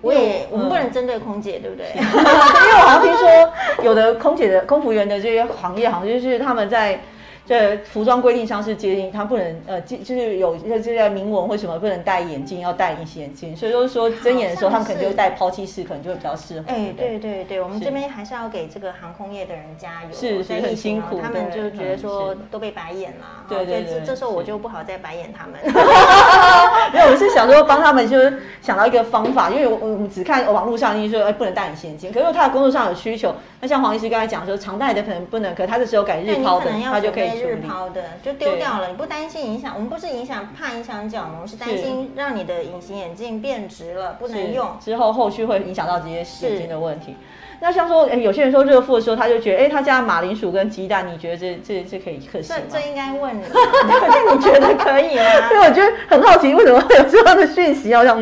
[0.00, 1.86] 我也，我们不能针对空姐，对不对？
[1.96, 7.00] 因为我好像听说，有的空姐的空服员的这些行业，好像就是他们在。
[7.46, 16.66] 这服装规定上是接近，他不能呃，就是有这些明文或什么不能戴眼镜，要戴隐形眼镜，所以就是说睁眼的时候，他们可能就戴抛弃式，可能就会比较适合。
[16.66, 25.54] 哎，对对对，我们这边还是要给这个航空业的人加油，是是很辛苦，他们就觉得说都被白眼了，对对对，这时候我就不好再白眼他们。
[26.92, 37.35] 没有，我是想说帮他们，就是想到一个方法，因为我我们只看网络上，你说哎不能戴隐形眼镜，可是他的工作上有需求，那像黄医师刚才讲说常戴的可能不能，可他这时候改日抛的，他就可以。
[37.42, 39.72] 日抛的就丢掉了，你不担心影响？
[39.74, 44.76] 我们不是影响，怕影响角膜，是担心让你的隐形眼镜变直了，不能用。
[44.80, 47.16] 之后后续会影响到这些眼睛的问题。
[47.58, 52.62] 那像说，哎，有些人说热敷的时候，他就觉得，哎，他加马铃薯跟鸡蛋，你觉得这这这可以可行吗？
[52.70, 55.22] 这应该问你， 你觉得可以吗？
[55.50, 57.88] 因为我觉得很好奇，为什么会有这样的讯息？
[57.88, 58.20] 要让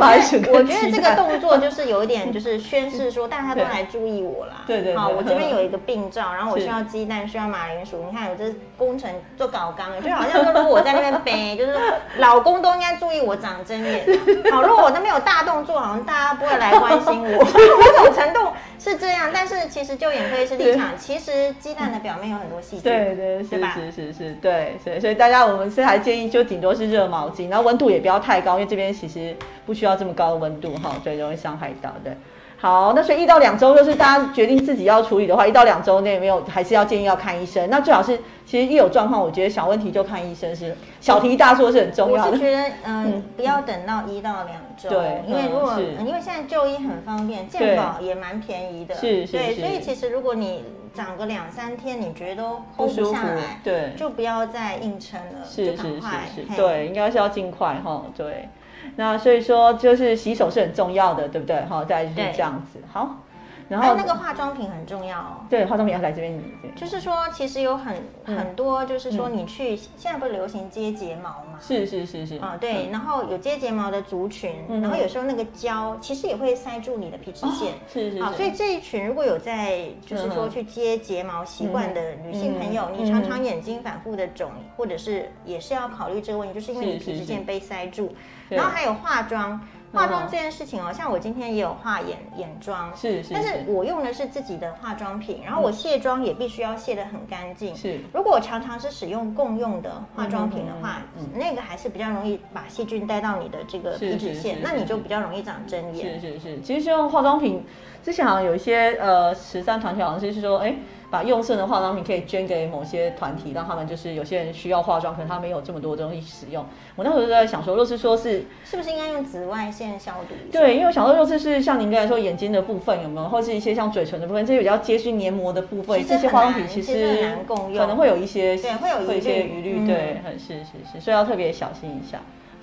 [0.00, 4.64] 马铃薯我觉得这个动作就是有一点，就是宣示说 大家都来注意我啦。
[4.66, 4.96] 对对。
[4.96, 8.04] 好，我这边有一个病灶，然后我需要鸡蛋，需要马铃薯。
[8.10, 11.80] 你看，我这工程做搞纲的，就好像说，如果我在那边背，就是说
[12.18, 14.04] 老公都应该注意我长针眼。
[14.50, 17.44] 好，如果我那边有大动作，好像大家不会来关心我。
[17.44, 18.52] 某种程度。
[18.80, 29.36] 是这样，但是其实就眼科医师立场，其实鸡蛋的表面有很多细菌，对对是是是是，对，所以所以大家我们是还建议就顶多是热毛巾，然后温度也不要太高，因为这边其实
[29.66, 32.16] 不需要这么高的温度哈，所以容易伤害到对。
[32.60, 37.70] 好，那所以一到两周就是大家决定自己要处理的话，一到两周内没有，还是要建议要看医生。
[37.70, 42.30] 那最好是，其实一有状况，我觉得小问题就看医生是小题大做是很重要的。
[42.32, 56.00] 我是觉得，嗯，不要等到一到两周，对，因为如果因为现在就医很方便，健保也蛮便宜的，是是，对，所以其实如果你长个两三天，你觉得都 hold 不下来，对，就不要再硬撑了，是是是
[56.34, 58.48] 是，对，应该是要尽快哈，对。
[58.96, 61.60] 那所以说，就是洗手是很重要的，对不对？
[61.66, 62.80] 好，再就是这样子。
[62.92, 63.24] 好。
[63.68, 65.46] 然后那个化妆品很重要哦。
[65.50, 66.40] 对，化妆品要来这边。
[66.74, 71.58] 就是说，其实有很很多，就是说你去现在不是流行接睫毛嘛？
[71.60, 72.36] 是是是是。
[72.38, 72.88] 啊，对。
[72.90, 77.74] 然后有接睫毛的族群，然后有时候那个胶其实也会塞住你的皮脂腺。
[77.92, 78.22] 是是。
[78.22, 88.14] 好，所以这一群如果有在就是说去接睫毛习惯的女性朋友，你常常眼睛反复的肿，或者是也是要考虑这个问题，就是因为你皮脂腺被塞住。
[88.48, 89.60] 然后还有化妆。
[89.92, 97.74] 化妆这件事情哦，像我今天也有画眼眼妆，是是，但是我用的是自己的化妆品，然后我卸妆也必须要卸得很干净。
[97.74, 101.02] 是，如果我常常是使用共用的化妆品的话，
[101.34, 106.20] 那个还是比较容易把细菌带到你的这个皮脂腺，那你就比较容易长针眼。
[106.20, 107.64] 是是是，其实用化妆品，
[108.02, 110.74] 之前好像有一些呃十三团体好像是说，哎。
[111.10, 116.62] 把用剩的化妆品可以捐给某些团体，让他们就是有些人需要化妆，可能他没有这么多东西使用。
[116.96, 120.34] 我那时候就在想说，若是说是是不是应该用紫外线消毒？
[120.52, 132.18] 对，因为我想说，若是是像您刚才说眼睛的部分有没有，或是一些像嘴唇的部分，这些比较接近黏膜的部分，这些化妆品其实难共用，可能会有一些对，会有一些疑虑，对，很是是是，所以要特别小心一下。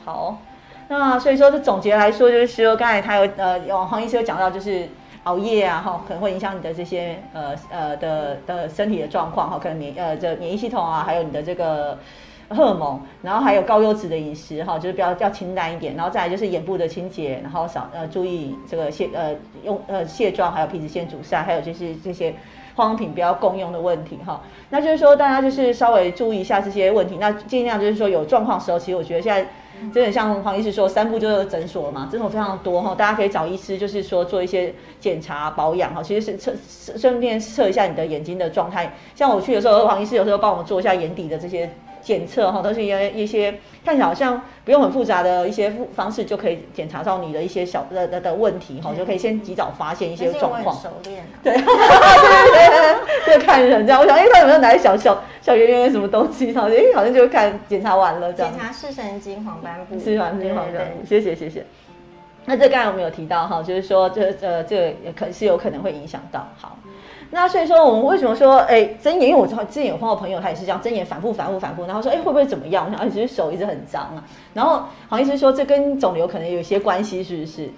[0.05, 0.37] 好，
[0.87, 4.87] 那所以说，这总结来说，就是说刚才他有呃，有黄医师有讲到，就是。
[5.25, 11.97] 熬夜啊，哈，可能会影响你的这些呃呃的的身体的状况，哈，可能免呃这免疫系统啊，还有你的这个
[12.49, 22.31] 荷尔蒙，然后还有高油脂的饮食，哈，就是比较要清淡一点，然后再来就是眼部的清洁，然后少呃注意这个卸呃用呃卸妆，还有皮脂腺阻塞，还有就是这些
[22.75, 29.49] 化妆品不要共用的问题，哈，那就是说大家就是稍微注意一下这些问题，那尽量就是说有状况时候，其实我觉得现在。
[29.93, 36.53] 真的像黄医师说，三步就是诊所嘛，诊所非常多哈，大家可以找医师，就是说做一些检查保养哈，其实是测
[36.97, 38.93] 顺便测一下你的眼睛的状态。
[39.15, 41.69] 像我去的时候，黄医师有时候帮我们做一下眼底的这些。
[42.01, 43.51] 检测哈，都是一些一些
[43.85, 50.75] 看起来好像不用很复杂的一些方式就可以检查到你的一些小的的的问题哈，就可以先及早发现一些状况。
[50.75, 54.01] 熟练对，对 对对，就看人这样。
[54.01, 56.51] 我想，哎，他有没有拿小小小圆圆什么东西？
[56.51, 58.51] 然后哎，好像就看检查完了这样。
[58.51, 59.99] 检查视神经黄斑部。
[59.99, 61.63] 视神经黄斑部，谢谢谢谢。
[62.45, 66.77] 那这刚才我们有提到哈，就是说这呃这个也可是有可能会影响到好。
[67.31, 69.29] 那所以说，我们为什么说，哎，睁眼？
[69.29, 72.85] 因为我之前有碰到朋友，他也是这样，睁眼反复、反复、反复，然后说，哎，会不会怎么样？
[72.85, 74.23] 我想，哎，其实手一直很脏啊。
[74.53, 77.69] 然后好像是说，这跟肿瘤可能有一些关系，是不是？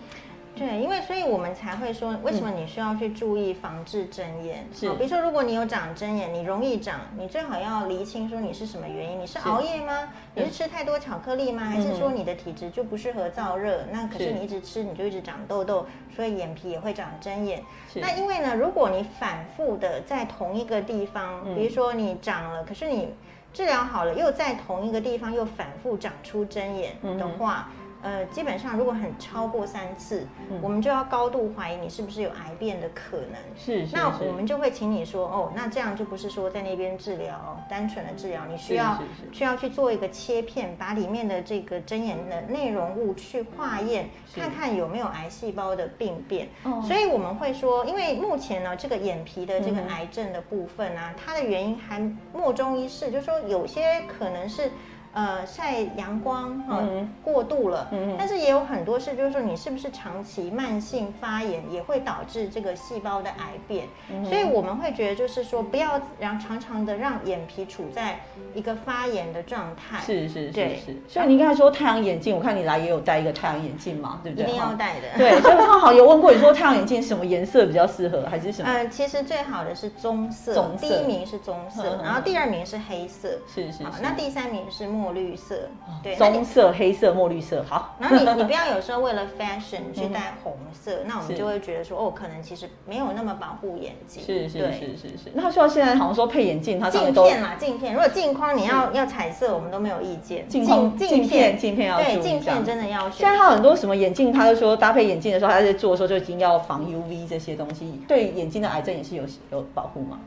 [0.58, 4.68] 对，因为所以我们才会说，为什么你需要去注意防治针眼？
[4.74, 10.10] 是，比如说如果你有长针眼，你容易长，你最好要厘清说你是什么原因，你是熬夜吗？
[10.34, 11.64] 你是吃太多巧克力吗？
[11.64, 13.84] 还是说你的体质就不适合燥热？
[13.92, 17.64] 那可是你一直吃，你就一直长痘痘，所以眼皮也会长针眼。
[17.96, 23.14] 那因为呢，如果你反复的在同一个地方，比如说你长了，可是你
[23.54, 27.70] 治疗好了，又在同一个地方又反复长出针眼的话。
[28.02, 30.28] 呃，基本上如果很超过三次，
[30.62, 33.36] 我们就要高度怀疑你是不是有癌变的可能。
[33.56, 46.50] 是，那我们就会请你说，哦，那这样就不是说在那边治疗，单纯的治疗，你需要需要去做一个切片，把里面的这个针眼的内容物去化验，看看有没有癌细胞的病变。
[46.88, 52.00] 所以我们会说，因为目前呢，这个眼皮的这个癌症的部分呢，它的原因还
[52.32, 54.70] 莫衷一是，就是说有些可能是。
[55.14, 56.84] 呃，晒阳光哈
[57.24, 63.88] 过度了，但是也有很多是，就是说你是不是长期慢性发炎也会导致这个细胞的癌变，
[64.26, 68.20] 所以我们会觉得就是说不要让常常的让眼皮处在
[68.54, 70.00] 一个发炎的状态。
[70.06, 70.98] 是是是是。
[71.08, 74.46] 所以你刚才说太阳眼镜，我看你来也有戴一个太阳眼镜嘛，对不对？
[74.46, 75.08] 一定要戴的。
[75.18, 78.70] 对，所以刚好有问过你说太阳眼镜什么颜色比较适合，还是什么？
[78.72, 83.84] 嗯， 其实最好的是棕色，第一名是棕色，然后第二名是黑色，是是。
[83.84, 85.08] 好，那第三名是墨。
[85.18, 85.56] 绿色，
[86.04, 87.96] 对，棕色、黑色、墨绿色，好。
[87.98, 94.22] 然后你你不要有时候为了 fashion 去戴红色，那我们就会觉得说，哦，可能其实没有那么保护眼睛。
[94.24, 95.32] 是是是是是。
[95.34, 97.94] 那说现在好像说配眼镜，它镜片嘛，镜片。
[97.96, 100.48] 如果镜框你要要彩色，我们都没有意见。
[100.48, 100.64] 镜
[100.98, 103.10] 镜片镜片要对镜片真的要。
[103.10, 110.20] 现在它很多什么眼镜，他就说搭配眼镜的时候，他在做的时候就已经要防 UV 这些东西，对眼睛的癌症也是有有保护嘛。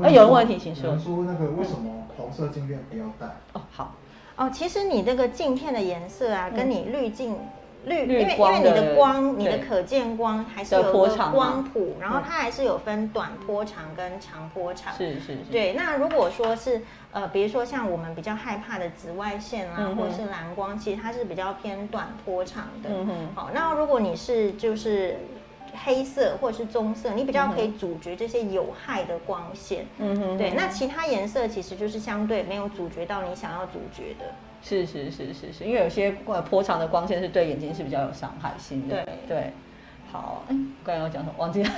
[0.00, 0.96] 那有人问题，请说。
[0.98, 3.26] 说那个为什么黄色镜片不要戴？
[3.52, 3.94] 哦，好。
[4.36, 7.36] 哦，其实你这个镜片的颜色啊，跟你滤镜
[7.84, 14.94] 滤，因为因为你的光，你的可见光还是有个光谱，然后它还是有分短波长跟长波长。
[14.94, 15.38] 是是是。
[15.50, 16.80] 对，那如果说是
[17.12, 22.88] 呃，比如说像我们比较害怕的紫外线啊，或者是蓝光，其实它是比较偏短波长的。
[22.90, 23.28] 嗯哼。
[23.34, 25.16] 好，那如果你是就是。
[25.84, 29.86] 黑色或者是棕色，你比较可以阻绝这些有害的光线。
[29.98, 30.50] 嗯哼，对。
[30.50, 34.26] 那其他颜色其实就是相对没有阻绝到你想要阻绝的。
[34.62, 39.04] 是是是是是，因为有些呃波长的光线是对眼睛是比较有伤害性的。
[39.04, 39.52] 对对。
[40.12, 41.34] 好，嗯刚刚要讲什么？
[41.38, 41.70] 忘记了。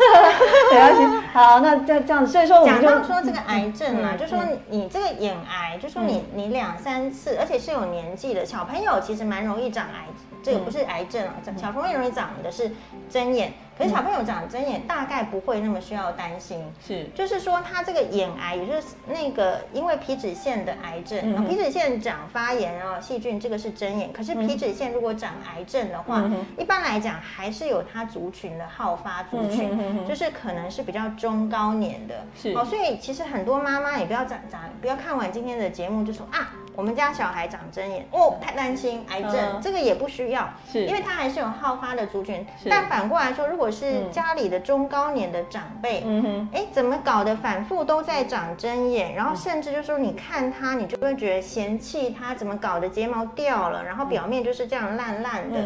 [0.73, 1.27] 没关系。
[1.33, 10.07] 好，那这样这样子，所以说我们讲到说这个癌症啊，就说你这个眼癌，就说你你两三次，而且是有年纪的小朋友，其实蛮容易长癌。
[10.43, 12.73] 这个不是癌症啊，小朋友容易长的是
[13.09, 13.53] 针眼。
[13.77, 24.13] 可是小朋友长针眼大概不会那么需要担心，是，就是说他这个眼癌，也就是那个因为皮脂腺的癌症，皮脂腺长发炎啊细菌，这个是针眼。
[24.13, 26.23] 可是皮脂腺如果长癌症的话，
[26.57, 36.53] 一般来讲还是有它族群的好发族群，就是可能是比较中高年的，是，哦，所以其实很多妈妈也不要长长，不要看完今天的节目就说啊。
[36.77, 42.45] 我们家小孩长针眼哦，太担心癌症，这个也不需要，是，因为他还是有好发的族群。
[42.69, 55.59] 但反过来说，如果是家里的中高年的长辈，嗯哼，哎，怎么搞的，反复都在长针眼，然后甚至就说你看他，你就会觉得嫌弃他怎么搞的，睫毛掉了，然后表面就是这样烂烂的，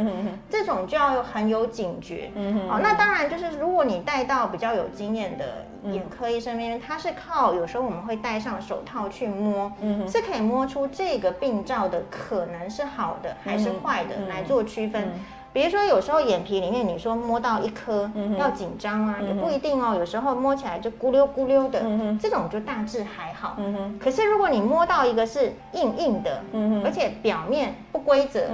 [0.51, 2.31] 这种就要很有警觉。
[2.35, 5.67] 嗯哼，哦，那当然就是如果你带到比较有经验的。
[5.85, 9.73] 眼科医生那边，他是靠有时候我们会戴上手套去摸，
[10.09, 15.13] 是可以摸出这个病灶的可能是好的还是坏的来做区分。
[15.59, 19.97] 比如说，有时候眼皮里面你说摸到一颗要紧张啊，也不一定哦。
[19.99, 21.83] 有时候摸起来就咕溜咕溜的，
[22.21, 23.57] 这种就大致还好。
[23.99, 26.44] 可是如果你摸到一个是硬硬的，
[26.85, 28.47] 而且表面不规则，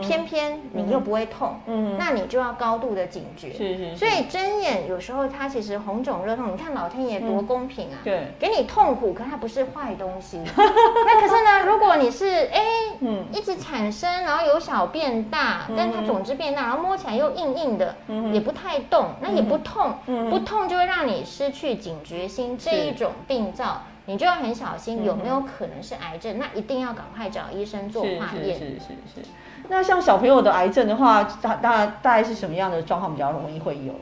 [0.00, 1.56] 偏偏你又不会痛，
[1.98, 3.52] 那你就要高度的警觉。
[3.52, 3.96] 是是。
[3.96, 7.98] 所以针眼有时候它其实红肿热痛，你看老天爷多公平啊！
[8.04, 10.40] 对，给你痛苦，可它不是坏东西。
[10.54, 12.62] 那可是呢，如果你是哎，
[13.00, 16.36] 嗯，一直产生，然后由小变大，但它总之。
[16.42, 17.96] 变大，然后摸起来又硬硬的，
[18.32, 19.94] 也不太动，那也不痛，
[20.30, 22.56] 不痛就会让你失去警觉心。
[22.56, 26.38] 这一种病灶，你就要很小心，有没有可能是癌症？
[26.38, 28.58] 那一定要赶快找医生做化验。
[28.58, 29.28] 是是是是。
[29.68, 33.94] 那像小朋友的癌症的话，大大大概是什么样的状况比较容易会有？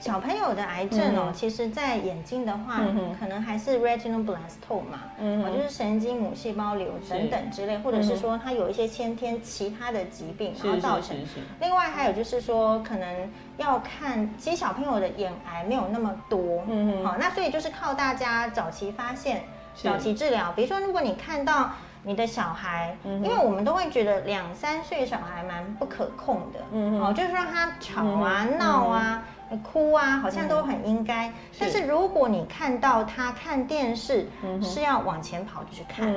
[0.00, 2.80] 小朋友的癌症哦，其实，在眼睛的话，
[3.20, 11.14] 可能还是 retinal blastoma，哦，就是神经母细胞瘤等等之类，或者是说它有一些先天其他的疾病，然后造成。
[11.60, 19.42] 另外还有就是说，可能要看，其实小朋友的眼癌没有那么多，嗯好，那所以就是靠大家早期发现、
[19.74, 20.50] 早期治疗。
[20.56, 21.72] 比如说，如果你看到
[22.04, 29.22] 你的小孩，因为我们都会觉得两三岁小孩蛮不可控的，嗯哦，就是让他吵啊、闹啊。
[29.58, 31.32] 哭啊，好像都很应该。
[31.58, 34.26] 但是如果你看到他看电视
[34.62, 36.12] 是要往前跑就去看，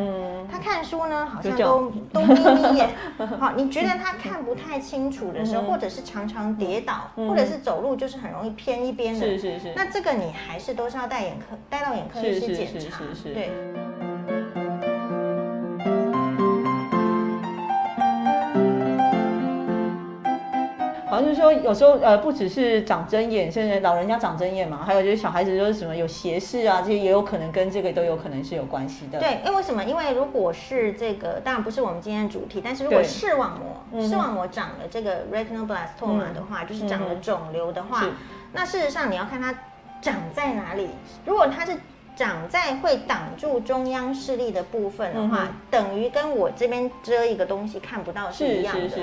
[0.52, 2.90] 他看书呢好像都都眯眯眼。
[3.40, 9.74] 好，你觉得他看不太清楚的时候，或者是常常跌倒，或者是走路就是很容易偏一边的，是是是。
[9.76, 13.52] 那这个你还是都是要带眼科带到眼科医师检查，对。
[21.14, 29.20] 好像就是说，有时候呃，不只是长针眼，甚至老人家长针眼嘛，还有就是小孩子就是什么有斜视啊，这些也有可能跟这个都有可能是有关系的。
[29.20, 29.84] 对，因为什么？
[29.84, 38.08] 因为如果是这个，当然不是我们今天的主题，但是如果视网膜视网膜长了这个 retinoblastoma 的话，就是长了肿瘤的话，
[38.52, 39.54] 那事实上你要看它
[40.02, 40.90] 长在哪里。
[41.28, 41.78] 如果它是
[42.16, 48.98] 长在会挡住中央视力的部分的话，等于跟我这边遮一个东西看不到是一样的。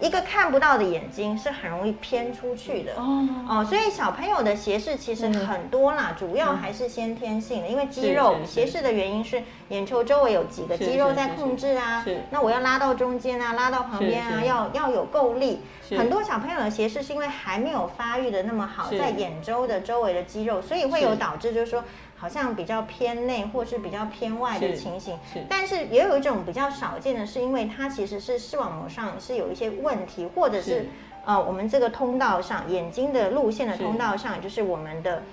[0.00, 2.94] 一个看不到的眼睛是很容易偏出去的。
[2.96, 3.28] 哦。
[3.48, 15.60] 哦，所以小朋友的斜视其实很多啦，主要还是先天性的，因为肌肉斜视的原因是眼球周围有几个肌肉在控制啊，那我要拉到中间啊，拉到旁边啊，要要有够力。
[15.90, 21.84] 很多小朋友的斜视是因为还没有发育的那么好，在眼周的周围的肌肉，所以会有导致就是说。
[22.22, 30.86] 好像比较偏内或是比较偏外的情形，但是也有一种比较少见的是，因为它其实是视网膜上是有一些问题，或者是
[31.24, 35.24] 呃我们这个通道上眼睛的路线的通道上，就是我们的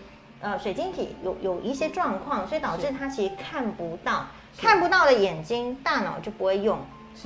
[0.42, 4.26] 呃水晶体有有一些状况，所以导致它其实看不到，
[4.58, 6.80] 看不到的眼睛大脑就不会用，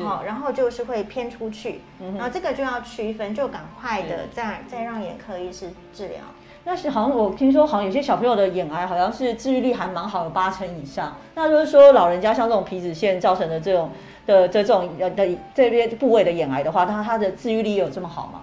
[0.04, 1.80] 好，然后就是会偏出去，
[2.18, 6.20] 然后这个就要区分，就赶快的再再让眼科医师治疗。
[6.66, 11.16] 那是好像我听说，好像有些小朋友的眼癌好像是治愈率还蛮好的，八成以上。
[11.36, 13.90] 那就是说，老人家像这种皮脂腺造成的这种
[14.26, 18.42] 的这种呃的这边部位的眼癌的话，它它的治愈率有这么好吗？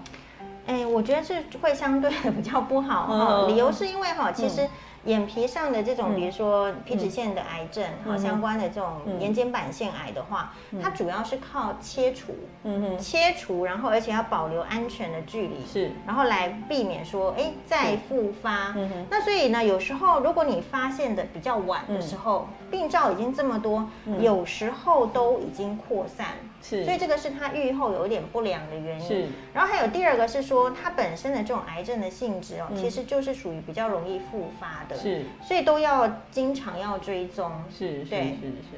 [0.67, 3.47] 哎，我觉得是会相对比较不好哈。
[3.49, 4.69] 理由是因为哈，其实。
[5.05, 12.35] 眼皮上的这种，比如说皮脂腺的癌症，好相关的这种眼睑板腺癌的话，它主要是靠切除，
[12.65, 18.75] 嗯哼，切除，然后而且要保留安全的距离，是，然后来避免说，哎，再复发。
[18.77, 23.89] 嗯哼，那所以呢，有时候如果你发现的比较晚的时候，病灶已经这么多，
[24.21, 26.27] 有时候都已经扩散。
[26.63, 29.07] 是，所以这个是它愈后有一点不良的原因。
[29.07, 34.97] 是，然后还有第二个是说，它本身的这种癌症的性质哦，其实就是属于比较容易复发的。
[34.97, 37.51] 是，所以都要经常要追踪。
[37.71, 38.77] 是，是，是，是。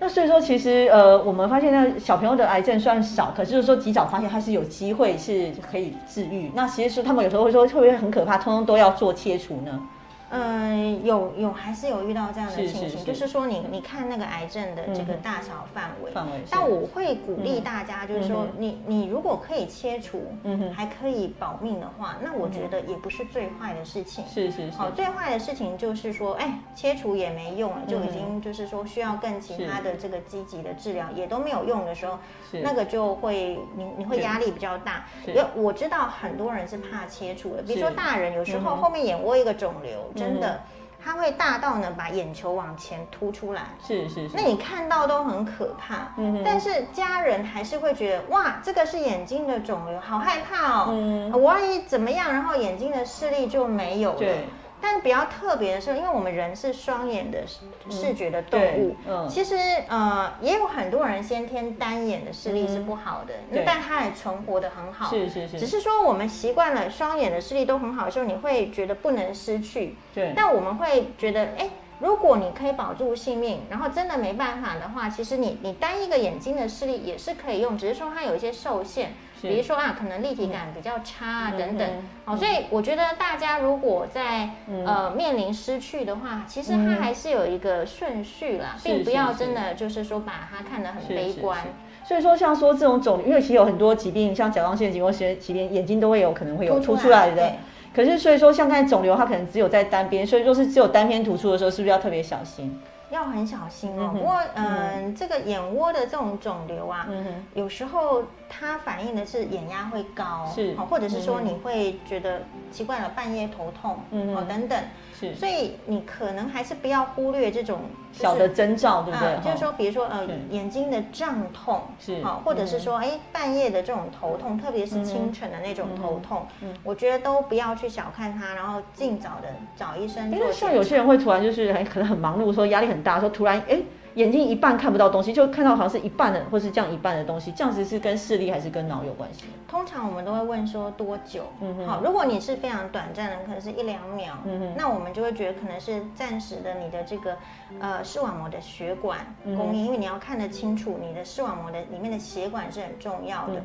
[0.00, 6.50] 那所以说，其实呃，我们发现呢小朋友的癌症虽然少，可是就是说及早发现，它是有机会是可以治愈。
[6.54, 9.88] 那其实是他们有时候会说，会不会很可怕，通通都要做切除呢？
[10.30, 13.24] 嗯，有有还是有遇到这样的情形，是就是。
[13.34, 20.72] 说你你看那个癌症的这个大小范围，范围但我会鼓励大家，就是说嗯你你如果可以切除，嗯哼。
[20.72, 24.24] 还可以保命的话，那我觉得也不是最坏的事情。
[24.28, 32.18] 是是是，好，最坏的事情就是说，哎，切除也没用了，就已嗯经就是说需要更其他的这个积极的治疗也都没有用的时候，
[32.52, 32.60] 是。
[32.60, 35.06] 那个就会你你会压力比较大。
[35.24, 40.60] 是因为我知道很多人是怕切除的，比如说大人有时候后面眼窝一个肿瘤，真嗯的
[41.04, 43.62] 它会大到呢把眼球往前凸出来。
[43.86, 50.86] 是是是，那你看到都很可怕，嗯哼但是家人还是会觉得哇，这个是眼睛的肿瘤，好害怕哦。
[50.92, 54.18] 嗯我万一怎么样，然后眼睛的视力就没有了。
[54.18, 54.46] 对
[54.84, 57.60] 但比较特别的是，因为我们人是双眼的视
[57.90, 59.26] 视觉的动物，嗯。
[59.26, 59.56] 其实
[59.88, 63.64] 呃也有很多人先天单眼的视力是不好的，对。
[63.64, 65.08] 但他也存活的很好。
[65.08, 69.96] 是是是，只是说我们习惯了双眼的视力都很好的时候，你会觉得不能失去。
[70.14, 79.14] 对，但我们会觉得，哎，如果你可以保住性命，然后真的没办法的话，其实你你单一个眼睛的视力也是可以用，只是说它有一些受限，是
[79.48, 82.02] 比如说啊，可能立体感比较差啊、嗯等等嗯。
[82.24, 91.58] 好，所以我觉得大家如果在、嗯呃面临失去的话，其实它嗯还是有一个顺序啦，是并不要真的就是说把它看得很悲观。
[92.06, 97.54] 所以说，像说这种肿瘤，因为其实有很多疾病，像甲状腺疾病、血疾病，眼睛都会有可能会有凸出来的对。
[97.94, 102.78] 可是所以说，像刚才肿瘤，它可能只有在单边，所以说是只有单边突出的时候，是不是要特别小心？
[103.10, 104.10] 要很小心哦。
[104.12, 110.74] 不过，嗯、这个眼窝的这种肿瘤啊，嗯，有时候它反映的是眼压会高，是。
[110.76, 114.82] 好或者是说你会觉得奇怪了，半夜头痛，嗯哦等等，
[115.18, 115.34] 是。
[115.34, 117.80] 所以你可能还是不要忽略这种
[118.12, 119.28] 就是小的征兆，对不对？
[119.28, 122.22] 啊，就是说，比如说呃眼睛的胀痛，是。
[122.22, 130.74] 好，或者是嗯说哎半夜的这种头痛，特别是清晨的那种头痛嗯，我觉得都不要去小看它，然后尽早的找医生做因为像。
[130.74, 133.78] 有些人会突然就是很可能很忙碌，说压力很大，说突然哎
[134.14, 139.44] 眼睛一半看不到东西，就看到好像是一半的，或是这样一半的东西，这样子是跟视力还是跟脑有关系？
[139.68, 141.44] 通常我们都会问说多久？
[141.60, 147.36] 嗯哼好，如果你是非常短暂的，可能是一两秒，嗯哼那我们就会觉得可能是暂时的你的这个
[147.80, 149.18] 呃视网膜的血管
[149.56, 153.62] 供应，因为你要看得清楚你的视网膜的里面的血管是很重要的。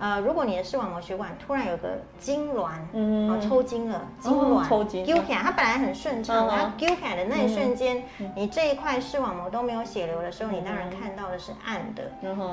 [0.00, 3.30] 嗯呃，如果你的视网膜血管突然有个痉挛，嗯。
[3.30, 12.02] 哦，抽筋了，痉挛，哦抽筋揪起来，它本来很顺畅，它揪起来的那一瞬间嗯，你这一块视网膜都没有血流的时候，你当然嗯看到的是暗的。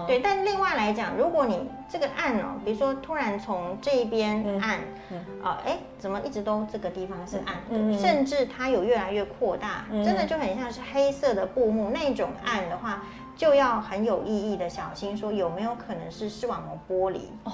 [0.06, 4.80] 对，但另外来讲，如果你这个暗哦，比如说突然从这一边嗯按，
[5.12, 5.20] 嗯。
[5.44, 7.56] 啊，哎，怎么一直都这个地方是暗
[7.92, 10.04] 的，甚至它有越来越扩大，嗯。
[10.04, 13.04] 真的就很像是黑色的布幕那种暗的话，
[13.40, 17.32] 就要很有意义的小心，说有没有可能是视网膜剥离。
[17.46, 17.52] 哦，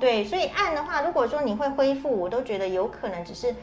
[0.00, 3.54] 对，所以按的话，如果说你会恢复，我都觉得有可能只是。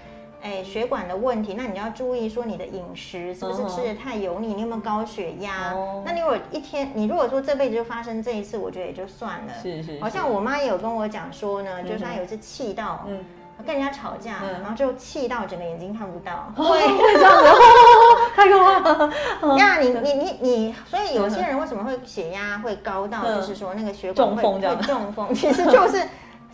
[0.42, 5.74] 哎，血管的问题，那你要注意说你的饮食是不是嗯吃的太油腻，你有没有高血压？
[5.74, 9.54] 哦那你如果一天，你如果说这辈子就发生这一次，我觉得也就算了。
[9.60, 13.26] 是是，好像我妈也有跟我讲说呢，就是她嗯哼有一次气到，嗯，
[13.64, 16.52] 跟人家吵架，嗯然后就气到整个眼睛看不到。
[16.56, 17.50] 会会这样子，
[18.36, 19.58] 太可怕了。
[19.58, 26.02] 呀，你你你你，所以有些人为什么会血压会高到，嗯就是说那个血管会中风这样会中风， 其实就是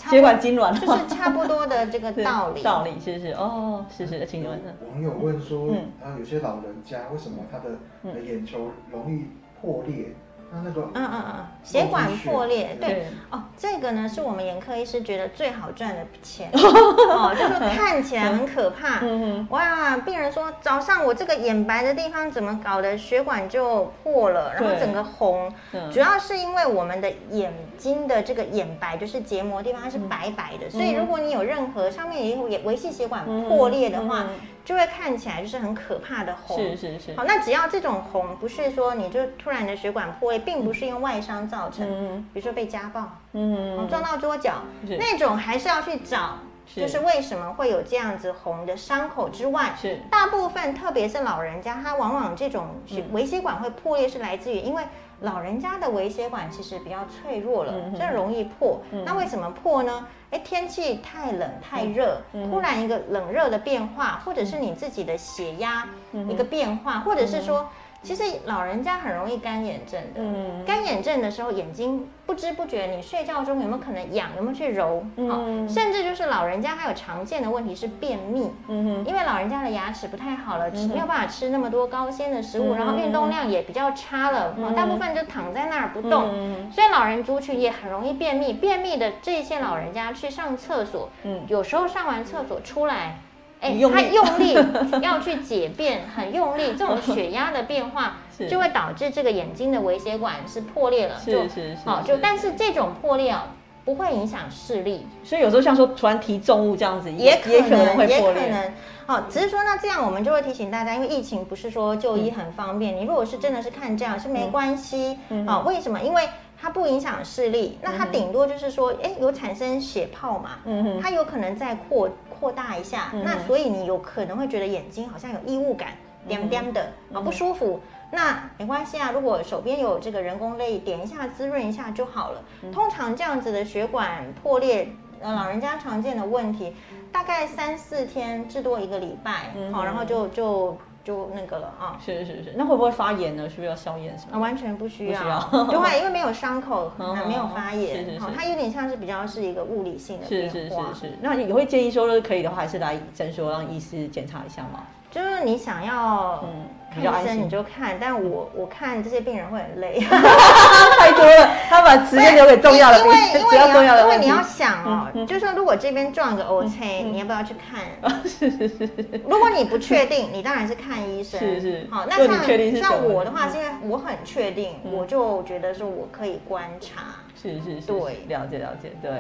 [0.09, 2.63] 血管痉挛就是差不多的这个道理。
[2.63, 4.59] 道理是不是哦，是是，请问，
[4.91, 9.25] 网友问说嗯，啊，有些老人家为什么他的眼球容易
[9.59, 10.13] 破裂？
[10.30, 10.30] 那
[10.63, 12.89] 那个嗯嗯嗯，血管破裂，对。
[12.89, 13.07] 对。
[13.29, 16.49] 哦，这个呢是我们眼科医师觉得最好赚的钱。
[16.53, 18.99] 哦，就是看起来很可怕。
[19.01, 25.89] 嗯哇，病人说早上我这个眼白的地方怎么搞的，血管就破了，然后整个红，嗯。
[25.91, 34.29] 主要是因为我们的眼睛的这个眼白就是结膜的地方它是白白的，所以如果你有任何上面也有维系血管破裂的话，嗯
[34.63, 36.57] 就会看起来就是很可怕的红。
[36.57, 46.39] 是是是，好，那只要这种红不是说你就突然的血管破裂，并不是因为外伤造成，嗯比如说被家暴，嗯撞到桌角那种，还是要去找，
[46.75, 49.99] 就是为什么会有这样子红的伤口之外，是。
[50.09, 52.81] 大部分特别是老人家，他往往这种
[53.11, 54.83] 微血管会破裂是来自于因为。
[55.21, 58.81] 老人家的微血管其实比较脆弱了这容易破。
[58.91, 59.03] 嗯。
[59.05, 60.05] 那为什么破呢？
[60.31, 66.29] 哎，天气太冷太热，嗯突然一个冷热的变化，或者是你自己的血压嗯。
[66.29, 67.69] 一个变化，或者是说
[68.03, 70.21] 其实老人家很容易干眼症的。
[70.21, 74.29] 嗯，干眼症的时候，眼睛不知不觉，你睡觉中有没有可能痒？
[74.35, 75.05] 有没有去揉？
[75.17, 78.51] 嗯，甚至就是老人家还有常见的问题是便秘。
[78.67, 86.71] 嗯哼，因为老人家的牙齿不太好了，没有办法吃那么多高纤的食物，然后运动量也比较差了，大部分就躺在那儿不动。
[86.71, 88.53] 所以老人族群也很容易便秘。
[88.53, 93.19] 便秘的这些老人家去上厕所，嗯，有时候上完厕所出来。
[93.61, 94.55] 哎，他用力
[95.01, 98.17] 要去解便，很用力，这种 血压的变化
[98.49, 103.41] 就会导致这个眼睛的微血管是破裂了，是是是，好就但是这种破裂哦
[103.85, 108.73] 不会影响视力，所以有时候像说突然提重物这样子也也可能会破裂，
[109.05, 115.99] 好，只是说那这样我们就会提醒大家，因为疫情不是说就医很方便，你如果是真的是看这样是没关系，哦，为什么？
[116.01, 116.27] 因为
[116.59, 122.09] 它不影响视力，那它顶多就是说，哎，有产生血泡嘛，嗯哼，它有可能在扩。
[122.41, 125.89] 扩大一下，那所以你有可能会觉得眼睛好像有异物感，
[126.27, 127.79] 点点的啊不舒服。
[128.11, 132.43] 那没关系啊，如果手边有这个人工泪，点一下滋润一下就好了。
[132.73, 136.75] 通常这样子的血管破裂，呃，老人家常见的问题，
[137.11, 140.75] 大概三四天至多一个礼拜，好，然后就就。
[141.03, 143.49] 就那个了啊，是是是，那会不会发炎呢？
[143.49, 144.35] 需不需要消炎什么？
[144.35, 146.91] 啊，完全不需要，不会，因为没有伤口，
[147.27, 154.83] 没有发炎， 是是是，它有点像是比较是一个物理性的是是是是，那你会建议说，可以的话，还是来诊所让医师检查一下吗？
[155.09, 156.65] 就是你想要嗯。
[156.97, 159.99] 医生你就看，但我我看这些病人会很累，
[160.99, 167.81] 太多了，他把时间留给重要的，因为因为你要因为你要想哦，就是说如果这边撞个 O C，你要不要去看？
[168.27, 168.89] 是是是。
[169.27, 171.39] 如果你不确定，你当然是看医生。
[171.39, 171.87] 是是。
[171.89, 177.15] 好，那像像我的话，是因为我很确定，我就觉得说我可以观察。
[177.41, 177.87] 是是是。
[177.87, 179.11] 对，了解了解，对。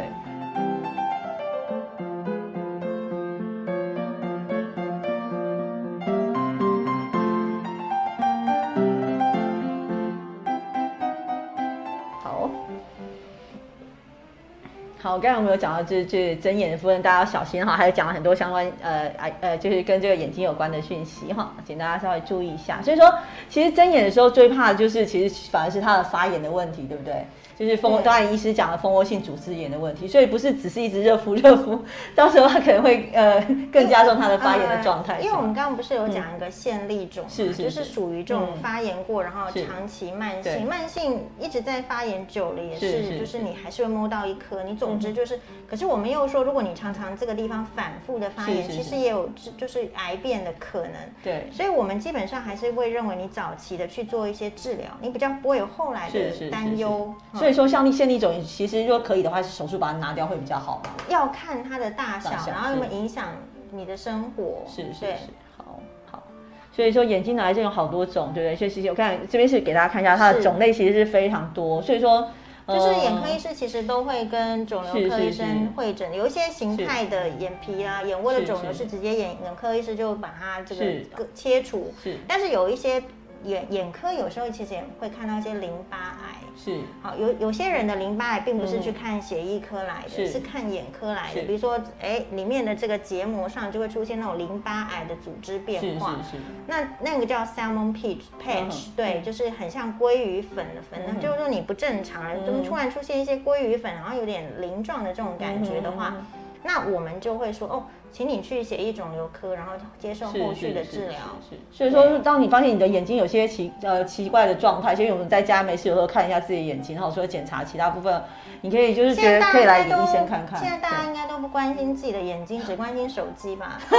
[15.11, 17.75] 好，刚才我们有讲到，就是就是睁眼的夫人，大家要小心哈。
[17.75, 22.81] 还有讲了很多相关呃呃，就是跟这个眼睛有关的讯息哈，请大家稍微注意一下。
[22.81, 23.13] 所以说，
[23.49, 27.27] 其实睁眼的时候最怕的就是，其实反而是它的发炎的问题，对不对？
[27.61, 31.79] 就是蜂，刚才医师讲的蜂窝性组织炎的问题，所以不是只是一直热敷热敷，
[32.15, 33.39] 到时候它可能会呃
[33.71, 35.19] 更加重它的发炎的状态。
[35.19, 44.63] 因为我们刚刚不是有讲一个线粒肿，是是，就是属于这种发炎过，然后长期慢性，慢性一直在发炎久了也是，就是你还是会摸到一颗。
[44.63, 45.39] 你总之就是，
[45.69, 50.93] 可是我们又说，如果你常常这个地方反复的发炎，其实也有就是癌变的可能。
[51.23, 57.13] 对，所以我们基本上还是会认为你早期的去做一些治疗，你比较不会有后来的担忧。
[57.35, 57.50] 所以。
[57.53, 60.91] 说像那线粒肿，其实如果可以的话，是手术把它拿掉会比较好嘛？
[61.09, 63.29] 要看它的大小，然后有没有影响
[63.71, 64.63] 你的生活。
[64.67, 65.15] 是是是，
[65.57, 65.79] 好
[66.09, 66.23] 好。
[66.71, 68.55] 所以说眼睛的癌症有好多种，对不对？
[68.55, 71.81] 所以其实我看这边是给大家看一下，它的种类其实是非常多。
[71.81, 72.29] 所以说，
[72.67, 80.75] 就是眼科医师其实都会跟肿瘤科医生会诊，有一些形态的眼皮啊、眼窝的肿瘤是直接眼眼科医师就把它这
[81.15, 81.93] 个切除。
[82.03, 83.01] 是，但是有一些。
[83.43, 86.79] 眼眼科有时候其实也会看到一些淋巴癌，是。
[87.01, 90.39] 好有有些人的淋巴癌并不是去看血液科来的，是。
[90.39, 91.41] 看眼科来的。
[91.43, 96.43] 比如说，哎，里面的这个结膜上就会出现那种淋巴癌的组织变化，是是是。
[96.67, 106.15] 那那个叫 salmon patch patch，对，就是很像鲑鱼粉的粉，那就是说你不正常，怎么突然出现一些鲑鱼粉，然后有点鳞状的这种感觉的话，
[106.63, 107.83] 那我们就会说哦。
[108.13, 111.17] 请你去血液肿瘤科，然后接受后续的治疗。
[111.49, 118.21] 是，所以说，当你发现你的眼睛有些奇呃奇怪的状态，其实我们在家没事的时候看一下自己的眼睛，然后说检查其他部分。
[118.61, 120.59] 你可以就是觉得可以来给医生看看。
[120.59, 123.79] 现在大家应该都不关心自己的眼睛，只关心手机吧？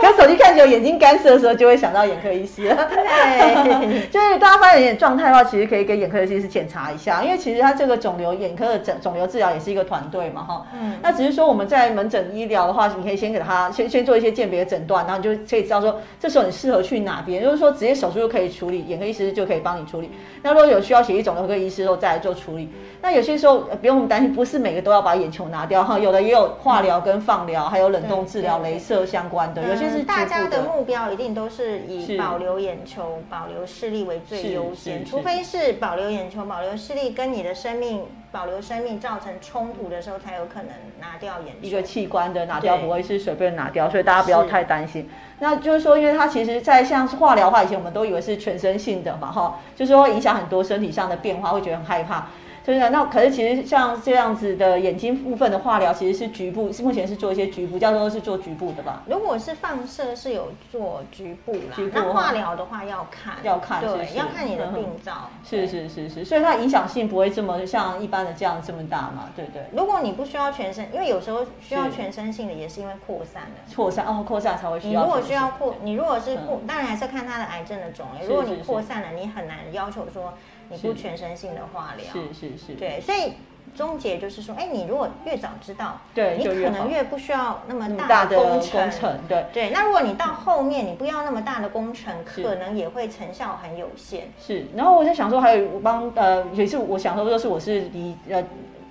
[0.00, 2.62] 可手机看久，眼睛干涩的时候，就会想到眼科医师。
[2.70, 10.66] 对， 就是大家发现眼状态的话，其实可以给眼科医师检查一下，因为其实他这个肿瘤眼科的肿肿瘤治疗也是一个团队嘛，哈。
[10.80, 10.96] 嗯。
[11.02, 20.08] 那只是说我们在门诊医疗的话，你可以先给他先先做一些鉴别诊断，然后你就可以知道说这时候你适合去哪边，就是说直接手术就可以处理，眼科医师就可以帮你处理。
[20.42, 22.70] 那如果有需要血液肿瘤科医师，后再来做处理。
[23.00, 29.62] 那有些时候不用担心，不是每个都要把眼球拿掉哈，有的也有化疗跟放疗，还有冷冻治疗、镭射相关的。
[29.62, 41.66] 有些是大家的目标一定都是以保留眼球、保留视力为最优先，除非是保留眼球、保留视力跟你的生命、保留生命造成冲突的时候，才有可能拿掉眼球。
[41.68, 45.08] 一个器官的拿掉不会是随便拿掉，所以大家不要太担心。
[45.40, 52.26] 那就是说，因为它其实，在像是化疗的话，以前我们都以为是全身性的嘛哈，就是会影响很多身体上的变化，会觉得很害怕。
[52.74, 52.90] 真的。
[52.90, 59.02] 那可是其实像这样子的眼睛部分的化疗，其实是局部，是目前是做一些局部，叫做是做局部的吧？
[59.06, 65.30] 如果是放射是有做局部啦，局部那化哈疗的话要看，要看是对，是要看你的病灶。
[65.44, 69.62] 是是是是，所以它影响性不会这么像一般的这样这么大嘛，对不对？
[69.72, 73.74] 如果你不需要全身，因为有时候需要全身性的，也是因为扩散的。
[73.74, 75.00] 扩散哦，扩散才会需要。
[75.00, 78.26] 你如果需要扩，你如果是扩，当然还是看它的癌症的种类。
[78.26, 80.34] 如果你是扩散了，你很难要求说
[80.68, 82.06] 你不全身性的化疗。
[82.12, 83.32] 是是是，对，所以
[83.74, 89.18] 终结就是说，哎，你如果越早知道，对你可能越不需要那么大大的工程。
[89.28, 89.46] 对。
[89.52, 94.32] 对，那如果你到后面你不要那么大的工程，可能也会成效很有限。
[94.38, 98.42] 是，然后我在想说，还有我帮呃，有一次我想说，就是我是离呃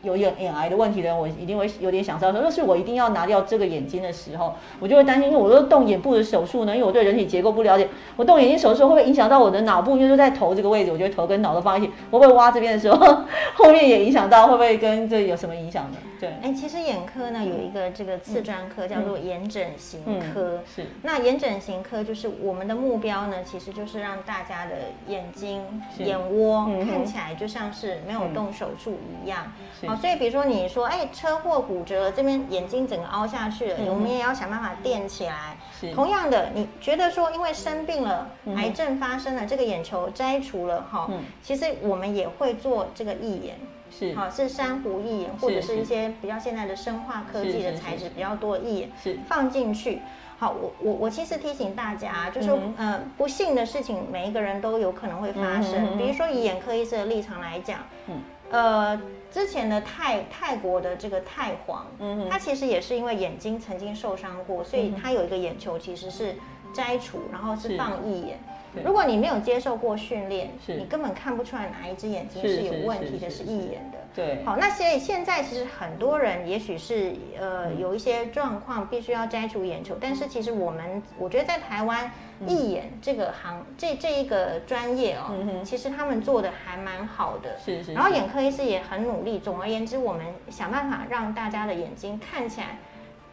[0.04, 9.98] 有眼眼癌的问题的人，我一定会有点想知道说，要是我一定要拿掉这个眼睛的时候，我就会担心，因为我都动眼部的手术呢，因为我对人体结构不了解，我动眼睛手术会不会影响到我的脑部？
[9.98, 13.24] 因为就在头这个位置，我觉得头跟脑都放一起，会不会挖这边的时候，
[13.56, 15.98] 后面也影响到，会不会跟这有什么影响呢？
[16.20, 20.58] 对，哎，其实眼科呢有一个这个次专科叫做眼整形科。
[20.58, 20.86] 嗯是。
[21.04, 24.76] 那眼整形科就是我们的目标呢，其实就是让大家的
[25.08, 25.64] 眼睛、
[26.00, 29.52] 眼窝嗯看起来就像是没有动手术一样。
[29.80, 29.88] 是。
[29.88, 35.58] 好，所以比如说你说，哎，车祸骨折，这边眼睛整个凹下去了，嗯我们也要想办法垫起来。
[35.80, 35.94] 是。
[35.94, 41.22] 同样的，你觉得说因为生病了，嗯癌症发生了，这个眼球摘除了哈，嗯。
[41.42, 43.56] 其实我们也会做这个义眼。
[43.92, 44.14] 是。
[44.16, 49.18] 好是珊瑚义眼，或者是是一些比较现在的生化科技的材质比较多的义眼是。
[49.28, 50.00] 放进去。
[50.40, 55.88] 好，我我我其实提醒大家，就是说嗯，呃，不幸的事情每一个人都有可能会发嗯哼嗯生。
[55.88, 55.98] 哼。
[55.98, 58.22] 比如说以眼科医师的立场来讲，嗯。
[58.50, 66.36] 呃，之前的泰泰国的这个泰皇，嗯他其实也是因为眼睛曾经受伤过，所以他有一个眼球其实是
[66.72, 67.78] 摘除，然后是是。
[67.78, 68.40] 放义眼。
[68.40, 73.98] 对如果你没有接受过训练，你根本看不出来哪一只眼睛是有问题的，是是是义眼的。
[74.16, 82.12] 对，好，那所以现在其实很多人也许是呃嗯有一些状况必须要摘除眼球，但是其实我们我觉得在台湾
[82.48, 87.58] 义眼这个行这这一个专业哦，嗯其实他们做的还蛮好的。
[87.64, 87.94] 是是。
[87.94, 89.38] 然后眼科医师也很努力。
[89.38, 92.80] 总而言之，我们想办法让大家的眼睛看起来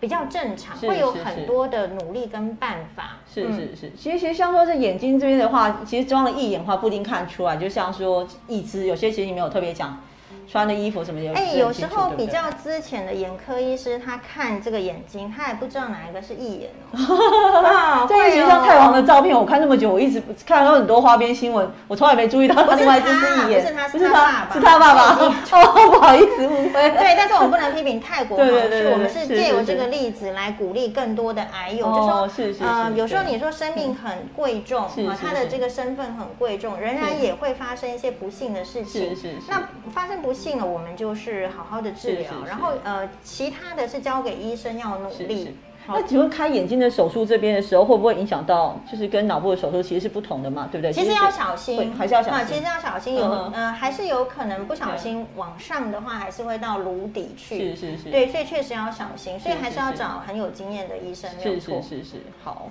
[0.01, 3.19] 比较正常，会有很多的努力跟办法。
[3.33, 3.53] 是嗯。
[3.55, 9.99] 是是，其实其实像说这眼睛这边的话，其实装了一眼的话不一定看出来，就像说义肢，有些其实你没有特别讲
[10.47, 17.65] 穿的衣服什么的，哎、有时候比较之前的眼科医师，他看这个眼睛，他也不知道哪一个是义眼哦。
[17.65, 25.15] 啊这一集会哦像太王的照片，我看这么久，我一直看到很多花边新闻，我从来没注意到他不是另外一只他是义眼，不是他不是是他爸爸是他爸爸。
[25.25, 26.91] 哦，不好意思，误会。
[26.91, 39.11] 对，但是我们不能批评泰国对好对对是我们是借由这个例子来鼓励更多的癌友，哦就说，呃，有时候你说生命很贵重啊，他的这个身份很贵重，仍然也会发生一些不幸的事情。
[39.11, 45.55] 是是是那发生不幸了，我们就是好好的治疗是是，是然后呃，其他的是交给医生要努力。。
[45.87, 50.67] 那请问开眼睛的手术这边的时候，会不会影响到，就是跟脑部的手术其实是不同的嘛？
[50.73, 50.91] 对不对？
[50.91, 57.77] 其实要小心会，还是要小啊，心其实要小心，有嗯呃，还是有可能不小心往上的话，还是会到颅底去。
[57.77, 61.99] 是是是，对，所以确实要小心，所以是还是要找很有经验的医生，没有是错是。
[61.99, 62.71] 是是，好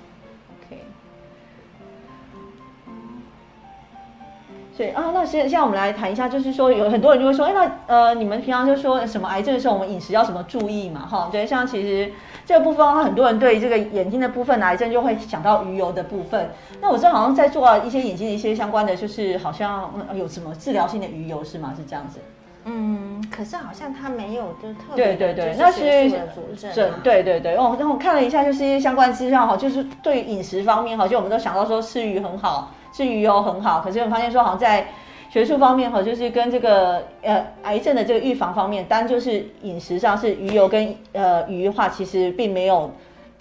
[4.75, 11.01] 所以啊，那现现在我们来谈一下，就是说有很多人就会说，哎，那呃，你们平常就说什么癌症的时候，我们饮食要什么注意嘛？
[11.05, 12.11] 哈，对，像其实
[12.45, 16.49] 这个部分，很多人对这个眼睛的部分癌症就会想到鱼油的部分。
[16.81, 21.73] 那我知道好像在做一些眼睛的一些相关的，就是好像嗯有什么治疗性的鱼油是吗？
[21.77, 22.19] 是这样子？
[22.65, 26.91] 嗯，可是好像它没有就是特别对对对，那是佐证。
[27.03, 27.75] 对对对哦。
[27.77, 34.87] 然后我看了一下，就是一些相关资料哈，就是对于饮食方面哈，就我们都想到说吃鱼很好，是鱼油很好，可是我发现说好像在
[35.29, 42.89] 学术方面哈，就是跟这个呃癌症的这个预防方面，单就是饮食上是鱼油跟呃鱼的话，其实并没有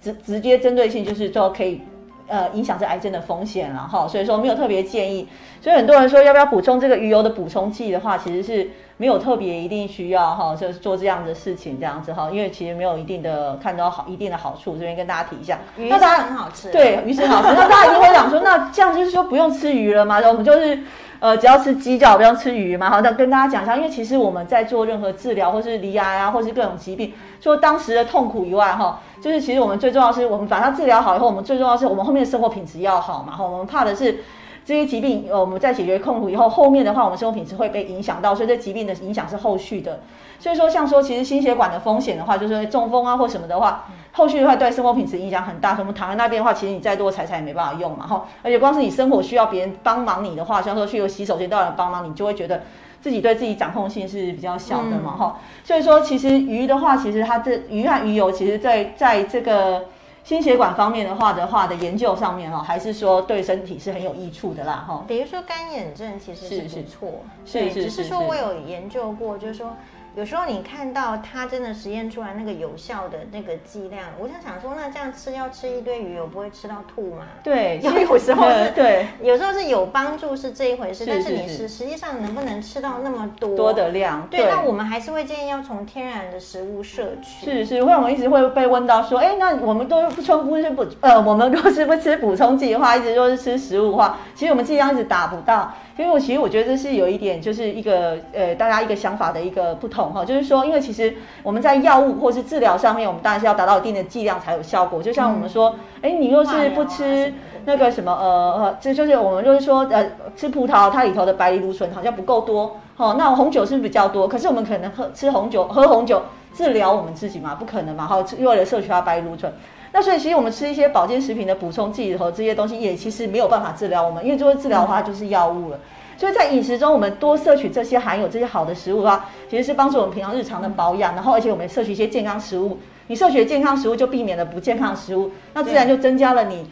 [0.01, 1.81] 直直接针对性，就是说可以。
[2.29, 5.29] 呃，影响这癌症的风险了哈，所以说没有特别建议。
[5.61, 8.71] 所以很多人说要不要补充这个鱼油的补充剂的话，其实是
[9.03, 15.59] 没有特别一定需要哈，就是做这样的事情这样子哈，因为其实没有一定的看到好一定的好处，这边跟大家提一下。
[15.77, 17.49] 鱼是很好吃，，对，鱼是好吃。
[17.49, 20.21] 那大家一定会想说，那这样就是说不用吃鱼了吗？
[20.25, 20.79] 我们就是
[21.19, 22.89] 呃，只要吃鸡就好，不用吃鱼嘛。
[22.91, 33.35] 好，那跟大家讲一下，因为其实我们在做任何治疗，或是离癌啊，或是各种疾病，除了当时的痛苦以外，哈，就是其实我们最重要的是，我们把它治疗好以后，我们最重要的是我们后面的生活品质要好嘛。
[33.35, 34.23] 哈，我们怕的是。
[34.65, 40.01] 这些疾病，呃，我们在解决痛苦以后，后面的话，我们生活品质会被影响到，所以这疾病的影响是后续的。
[40.39, 45.71] 所以说，像说其实心血管的风险的话，就是中风啊或什么的话，后续的话对生活品质影响很大。
[45.71, 48.25] 所以我们躺在那边的话，其实你再多财产也没办法用嘛，哈。
[48.43, 52.63] 而且光是你生活需要别人帮忙你的话，像说去有洗手间都有人帮忙，你就会觉得
[53.01, 55.39] 自己对自己掌控性是比较小的嘛，哈。
[55.65, 59.85] 所以说，其实鱼的话，其实它这鱼和鱼油，其实在在这个
[60.25, 65.05] 心血管方面的话的话的研究上面哦，还是说对身体是很有益处的啦，哈。
[65.09, 69.77] 比如说干眼症，其实是不错，是是，只是说我有研究过，就是说。
[70.15, 77.25] 有时候你看到它真的实验出来那个有效的那个剂量，我想想说，那这样吃要吃一堆鱼，我不会吃到吐吗？
[77.43, 84.27] 对， 有时候是，对，有时候是有帮助是这一回事，但是你是实际上能不能吃到那么多多的量？
[84.31, 87.47] 对，那我们还是会建议要从天然的食物摄取。
[87.47, 95.73] 是是，会我们一直会被问到说，哎，那我们都不充不是不呃，我们都是不吃补充剂的话，一直都是吃食物的话，其实我们剂量一直达不到。
[95.99, 105.03] 因为我其实我觉得这是有一点，就是一个呃，大家一个想法的一个不同哈，就是说，因为其实我们在药物或是治疗上面，我们当然是要达到一定的剂量才有效果。
[105.03, 107.35] 就像我们说，哎，你若是不吃
[107.67, 114.27] 那个什么呃呃，这就是我们就是说呃，吃葡萄它里头的白藜芦醇好像不够多，哈，那红酒是不是比较多？
[114.27, 116.23] 可是我们可能喝吃红酒喝红酒
[116.55, 117.55] 治疗我们自己嘛？
[117.55, 118.07] 不可能嘛？
[118.07, 119.53] 好，为了摄取它白藜芦醇。
[119.95, 125.79] 那所以其实我们吃一些保健食品的补充剂和这些东西，也其实没有办法治疗我们，因为做治疗的话就是药物了。
[126.17, 131.15] 所以在饮食中，我们多摄取这些含有这些好的食物的话，其实是帮助我们平常日常的保养。
[131.15, 132.79] 然后而且我们摄取一些健康食物，
[133.09, 136.65] 你摄取健康食物就避免了不健康食物，那自然就增加了你，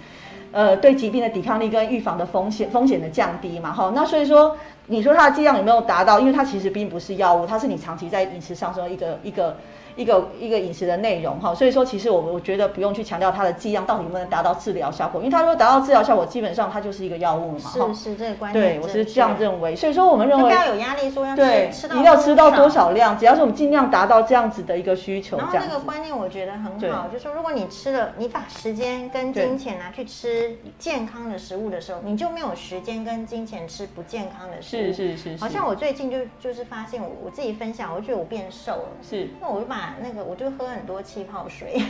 [0.53, 3.71] 呃，对疾病的抵抗力跟预防的风险风险的降低嘛。
[3.73, 4.57] 哈，那所以说，
[4.87, 6.18] 你说它的剂量有没有达到？
[6.21, 9.57] 因为它其实并不是药物，它是你长期在饮食上说一个一个。
[10.01, 17.70] 一个一个饮食的内容哈，所以说其实我我觉得不用去强调它的剂量到底能不能达到治疗效果，因为它如果达到治疗效果，基本上它就是一个药物了嘛。
[17.70, 18.78] 是是这个观念。
[18.78, 19.76] 对，我是这样认为。
[19.76, 25.36] 所以说我们认为不要有压力，说要对吃一定要吃到多少量，只要是我们尽量达到这样子的一个需求。
[25.36, 34.92] 然后那个观念我觉得很好，就是说如果你吃了，你把时间跟金钱拿去吃健康的食物的时候，你就没有时间跟金钱吃不健康的食物。
[34.92, 35.36] 是是是。
[35.36, 38.88] 好像我最近就就是发现我我自己分享，我觉得我变瘦了。
[39.03, 39.28] 是。
[39.40, 40.51] 那我就把那个我就。
[40.59, 41.80] 喝很多气泡水，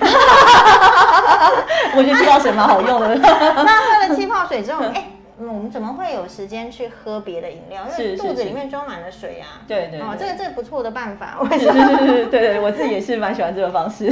[1.96, 3.14] 我觉得气泡水蛮好用的。
[3.18, 5.08] 那喝了气泡水之后，哎，
[5.48, 7.82] 我们怎么会有时间去喝别的饮料？
[7.98, 9.62] 因为肚子里面装满了水啊。
[9.66, 11.38] 对对，哦，这个这个不错的办法。
[11.52, 14.06] 是是是，对对，我自己也是蛮喜欢这个方式。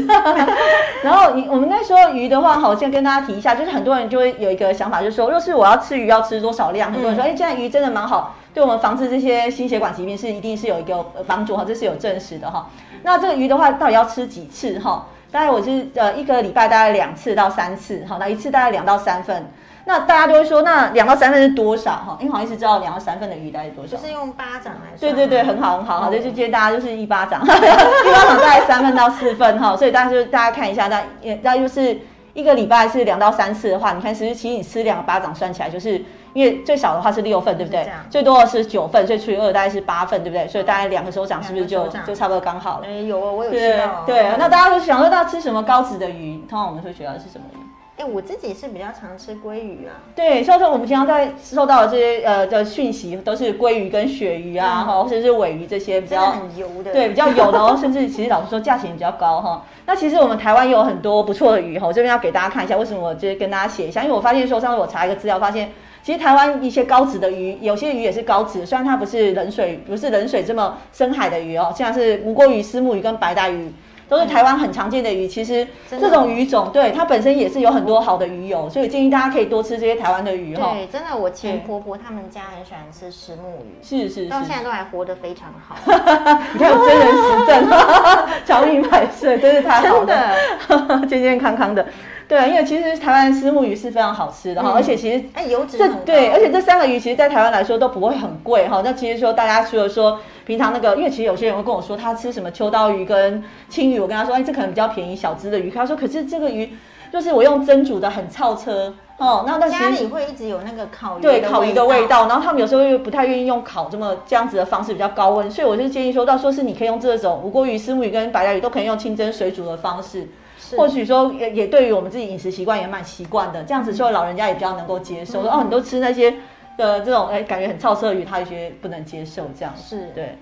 [1.02, 6.92] 然后你我们那时候鱼的话，好，先跟大家提一下，就是很多人就会有一个想法，就是说，若是我要吃鱼，要吃多少量？
[6.92, 12.70] 很多人说，哎，这样鱼真的蛮好，对我们防治这些心血管疾病是一定是有一个帮助哈，这是有证实的哈。
[13.02, 15.06] 那这个鱼的话，到底要吃几次哈？
[15.30, 19.50] 大概我是呃一个礼拜大概两次到三次，好，那一次大概两到三份。
[19.88, 22.18] 那大家都会说，那两到三份是多少哈？
[22.20, 23.96] 因为好意思知道两到三份的鱼大概多少？
[23.96, 24.94] 就是用巴掌来。
[25.00, 29.74] 对对对，很好很好，好，就建议大家就是一巴掌， 一巴掌大概三份到四份哈。
[29.74, 31.98] 所以大家就大家看一下，那也大概就是
[32.34, 36.04] 一个礼拜是两到三次的话，你看其实其实你吃两个巴掌算起来就是。
[36.34, 37.90] 因为最少的话是六份，对不对？
[38.10, 40.46] 最多的是九份，所以除以二大概是八份，对不对？
[40.46, 42.86] 所以大概两个手掌是不是就就差不多刚好了？
[42.86, 44.04] 哎，有啊，我有吃到。
[44.06, 46.36] 对，那大家都想说到吃什么高脂的鱼？
[46.48, 47.57] 通常我们会学到是什么鱼？
[47.98, 49.98] 哎，我自己是比较常吃鲑鱼啊。
[50.14, 59.66] 对，所以说我们经常在收到的这些呃的讯息，都是鲑鱼跟鳕鱼啊，哈，或者是尾鱼这些比较很油的，对，比较油的哦，甚至其实老实说价钱比较高哈。
[59.84, 65.70] 那其实我们台湾有很多不错的鱼哈，我这边要给大家看一下，为什么我就是跟大家写一下，因为我发现说上次我查一个资料发现。
[66.00, 73.70] 其实台湾一些高脂的鱼，有些鱼也是高脂，虽然它不是冷水，不是冷水这么深海的鱼哦，像是无锅鱼、丝木鱼跟白带鱼，
[74.08, 75.28] 都是台湾很常见的鱼。
[75.28, 80.72] 其实这种鱼种，对它本身也是有很多好的鱼油，所以建议大家可以多吃这些台湾的鱼哈。
[80.72, 85.76] 对，真的，我前婆婆他们家很喜欢吃石木鱼，是是，到现在都还活得非常好。
[86.54, 87.68] 你看真人实证，
[88.44, 90.34] 长命百岁，真是太好了，
[91.06, 91.86] 健健康康的。
[92.28, 98.82] 对，因为其实台湾丝木鱼是非常好吃的哈，而且其实哎油脂这对，而且这三个鱼其实，在台湾来说都不会很贵哈。
[98.84, 105.70] 那其实说大家除了说平常那个，因为其实有些人会跟我说他吃什么秋刀鱼跟青鱼，我跟他说哎，这可能比较便宜小只的鱼。
[105.70, 106.70] 他说可是这个鱼
[107.10, 109.44] 就是我用蒸煮的很超车哦。
[109.46, 120.28] 那那家里会一直有那个烤鱼对烤鱼的味道，然后他们有时候又不太愿意用烤这么这样子的方式比较高温，所以我就建议说到说是你可以用这种无锅鱼、丝木鱼跟白带鱼都可以用清蒸水煮的方式。
[120.76, 125.42] 或许说也也对于我们自己饮食习惯也蛮习惯的，这样子说老人家也比较能够接受。
[125.42, 126.34] 说哦，你都吃那些
[126.76, 129.72] 的这种哎，感觉很超色鱼，他也觉得不能接受这样。
[129.76, 130.36] 是对。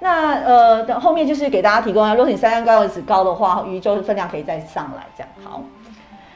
[0.00, 5.28] 那呃，等后面就是给大家提供啊，如果你三酸甘油脂高的话，鱼就是分量可以再上来这样。
[5.44, 5.62] 好，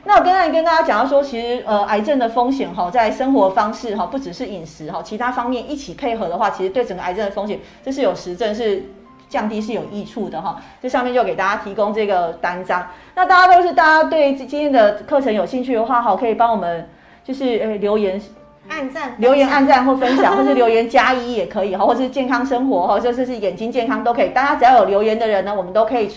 [0.05, 8.85] 那我刚才跟大家讲到说，其实呃，癌症的风险哈，在生活方式哈，不只是饮食哈，其他方面一起配合的话，其实对整个癌症的风险，这是有实证是。
[9.31, 12.87] 降低是有益处的哈，这上面就给大家提供这个单张。
[13.15, 16.87] 那大家都是大家对今天的课程有兴趣的话，哈，可以帮我们
[17.25, 18.21] 就是诶留言
[18.69, 24.31] 按赞留言、按赞或分享， 或是留言加一也可以哈，或是健康生活哈，就是是眼睛健康都可以。
[24.31, 26.11] 大家只要有留言的人呢，我们都可以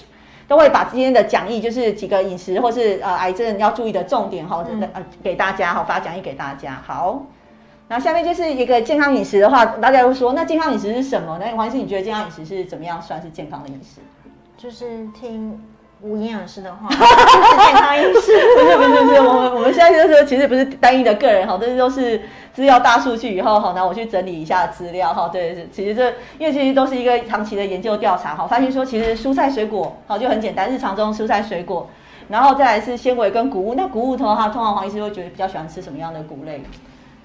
[0.47, 6.81] 都会把今天的讲义，就是几个饮食或是呃癌症要注意的重点哈，呃给大家哈，发讲义给大家。
[6.85, 7.23] 好，
[7.93, 11.45] 那下面就是一个健康饮食的话，大家会说那健康饮食是什么呢？
[11.55, 14.01] 黄医师，你觉得健康饮食是怎么样算是健康的饮食？
[14.57, 15.61] 就是听。
[16.01, 22.19] 无营养师的话， 健康饮食 不是不是不是，我们我们现在就是其实不是单一的个人哈，这些都是
[22.51, 31.87] 资料大数据以后哈，那我去整理一下资料哈，对，其实这因为其实都是一个长期的研究调查哈，发现说其实蔬菜水果好就很简单，日常中蔬菜水果，
[32.27, 36.61] 然后再来是纤维跟谷物，那谷物的话，通常黄医师会觉得比较喜欢吃什么样的谷类？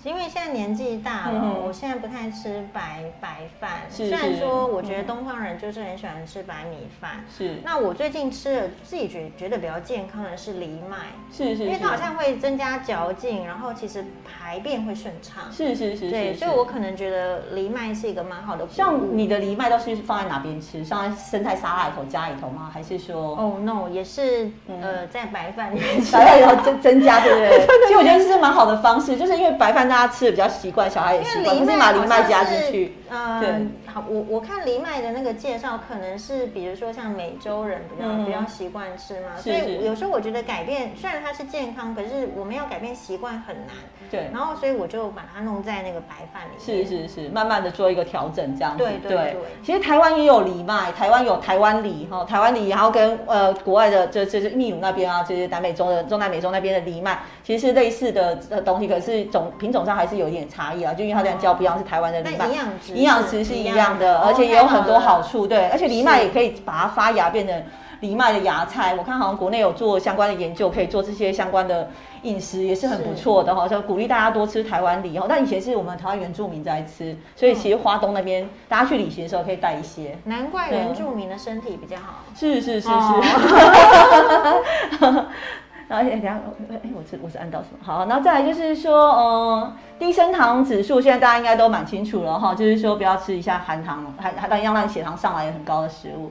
[0.04, 3.70] 因为现在年纪大了，我现在不太吃白白饭。
[3.90, 7.24] 虽然说，我觉得东方人就是很喜欢吃白米饭。
[7.36, 7.56] 是。
[7.64, 10.96] 那我最近吃了，自己觉觉得比较健康的是藜麦。
[11.32, 11.64] 是是。
[11.64, 15.44] 因为它好像会增加嚼劲，然后其实排便会顺畅。
[15.50, 16.10] 是是是。
[16.10, 18.66] 对，所以我可能觉得藜麦是一个蛮好的。
[18.68, 20.84] 像你的藜麦都是放在哪边吃？
[20.84, 22.70] 放在生菜沙拉里头加里头吗？
[22.72, 23.36] 还是说？
[23.36, 27.66] 哦，no，也是呃，在白饭里面吃 白饭里头增增加，对不 对？
[27.88, 32.96] 其实我觉得这是蛮好的方式，就是因为白饭大家吃的比较习惯，小孩也习惯，不是把藜麦加进去。
[33.10, 33.48] 嗯，对，
[34.08, 43.76] 我我看藜麦的那个介绍，可能是比如说像美洲人比较比较习惯吃嘛，所以有时候我觉得改变，虽然它是健康，可是我们要改变习惯很难。
[44.10, 46.86] 对，然后所以我就把它弄在那个白饭里面。
[46.86, 48.78] 是是是，慢慢的做一个调整，这样子。
[48.78, 49.36] 对对对。
[49.62, 65.46] 其实台湾也有藜麦，台湾有台湾藜哈，台湾藜，然后跟呃国外的这这是秘鲁那边啊，就是南美洲的中南美洲那边的藜麦，其实是类似的呃东西，可是种品种上还是有一点差异啊，就因为它这样叫不一样，是台湾的藜麦，营养值营养值是一样的，而且也有很多好处。
[65.46, 67.62] 对，而且藜麦也可以把它发芽变成
[68.00, 71.88] 藜麦的芽菜，我看好像国内有做相关的研究，可以做这些相关的。
[72.22, 75.26] 饮食也是很不错的哈，就鼓励大家多吃台湾梨哦。
[75.28, 80.18] 但以前是我们台湾原住民在吃，所以其实花东那边大家去旅行的时候可以带一些。
[80.24, 82.24] 难怪原住民的身体比较好。
[82.34, 82.94] 是是是是。
[85.88, 86.38] 然后，等下
[86.70, 87.78] 哎，我是我是按到什么？
[87.82, 96.30] 好，然后再来就是说，呃，低升糖指数现在大家应该都蛮清楚了哈，就是说不要吃一下含糖含含要让血糖上来也很高的食物。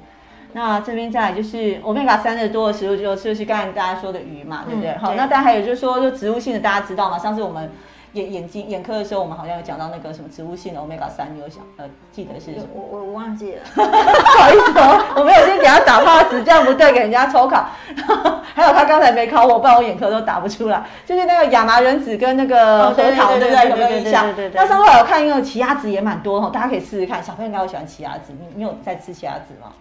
[0.54, 4.96] 那这边再来就是欧米伽三的多的食物，就就是刚才大家说的鱼嘛，对不对？
[4.98, 7.18] 好，那大家还有就是说，就植物性的，大家知道吗？
[7.18, 7.70] 上次我们
[8.14, 12.56] 眼眼睛眼科的时候，我们好像有讲到那个什么植物性的欧米伽三，你有想呃记得是？
[12.74, 17.66] 我我我忘记了， 不好意思哦，我没有先给他打 pass，这样不对，给人家抽考。
[18.56, 20.84] 还有他刚才没考我，不然我眼科都打不出来。
[21.06, 23.70] 就是那个亚麻仁籽跟那个核桃，对不对？
[23.70, 24.34] 有没有印象？
[24.54, 27.24] 那上次我看一个奇亚籽也蛮多哈，大家可以试试看。
[27.24, 29.72] 小朋友应该会喜欢奇亚籽，你你有在吃奇亚籽吗？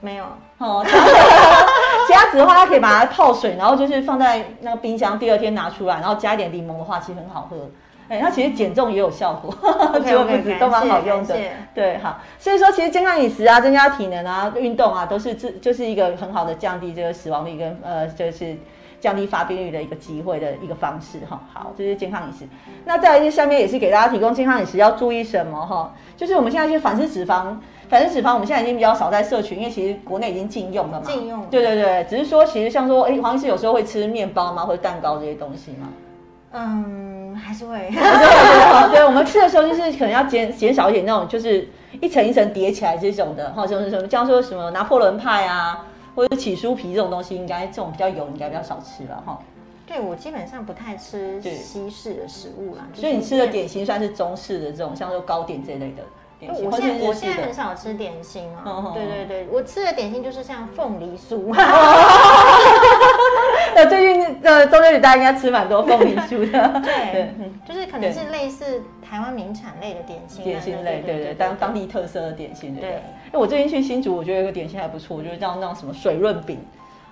[0.00, 0.24] 没有
[0.58, 0.84] 哦，
[2.08, 7.56] 加籽的话， 它可以把它泡水，然后就是放在那个冰箱，第二天拿出来，然后加一点柠檬的话，其实很好喝。
[8.08, 9.52] 哎，它其实减重也有效果，
[10.06, 11.36] 植物子都蛮好用的。
[11.74, 18.56] 对，好，所以说其实健康饮食啊，增加体能啊，运动啊，都是这就是一个很好的降低这个死亡率跟呃，就是
[19.00, 21.40] 降低发病率的一个机会的一个方式哈。
[21.52, 22.46] 好，这是健康饮食。
[22.84, 27.56] 那再来就下面也是给大家提供健康饮食要注意什么哈，就是我们现在去反式脂肪。
[27.88, 31.06] 反正脂肪我们现在已经比较少在社群，因为其实国内已经禁用了嘛。
[31.06, 31.46] 禁用。
[31.50, 35.88] 对对对，只是说其实像说，哎，黄医师有时候会吃面包吗，或者蛋糕这些东西吗？
[36.52, 37.90] 嗯，还是会。
[38.90, 41.68] 对，我们吃的时候就是可能要减减少一点那种，就是
[42.00, 49.38] 一层一层叠起来这种的，或者是什么，像说什么拿破仑派啊，或者是起酥皮这种东西，应该这种比较油，应该比较少吃了哈。
[49.86, 52.88] 对，我基本上不太吃西式的食物啦。
[52.94, 56.02] 所以你吃的点心算是中式的这种，像说糕点这类的。
[56.62, 61.50] 我现在我现在很少吃点心哦，对对对，我吃的点心就是像凤梨酥。
[63.74, 67.30] 那 最近呃中秋节大家应该吃蛮多凤梨酥的，对，
[67.66, 72.90] 就是可能是类似台湾名产类的点心，点心类，对对，当当地特色的点心，对。
[72.90, 76.58] 哎，我最近去新竹，我觉得有个点心还不错，就是叫那种什么水润饼，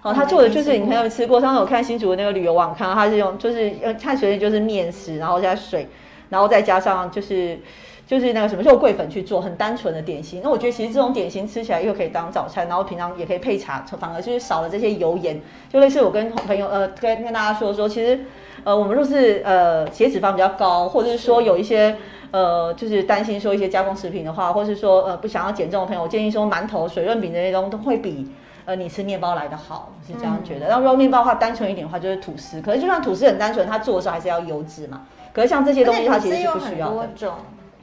[0.03, 5.89] 哦，他做的就是你看有吃过，上次我看新竹的那个旅游网，看到他是用就是呃看水润就是面食，然后加水，
[6.29, 7.59] 然后再加上就是。
[8.07, 15.41] 就是那个什么肉桂粉去做很单纯的点心，那我觉得其实这种点心吃起来又可以当早餐，然后平常也可以配茶，反而就是少了这些油盐。
[15.73, 18.21] 就类似我跟朋友呃跟跟大家说说，其实
[18.63, 21.97] 呃我们若是呃血脂肪比较高，或者是说有一些
[22.31, 28.31] 呃就是担心说一些加工食品的话，或是说呃不想要减重的朋友，我建议说馒头、水润饼这些东西都会比
[28.67, 30.69] 呃你吃面包来的好，是这样觉得。
[30.69, 35.07] 然后肉面包的话，单纯一点的话就是吐司，可是就算吐司很单纯，它做的时候还是要油脂嘛。
[35.33, 37.09] 可是像这些东西，它其实是不需要的。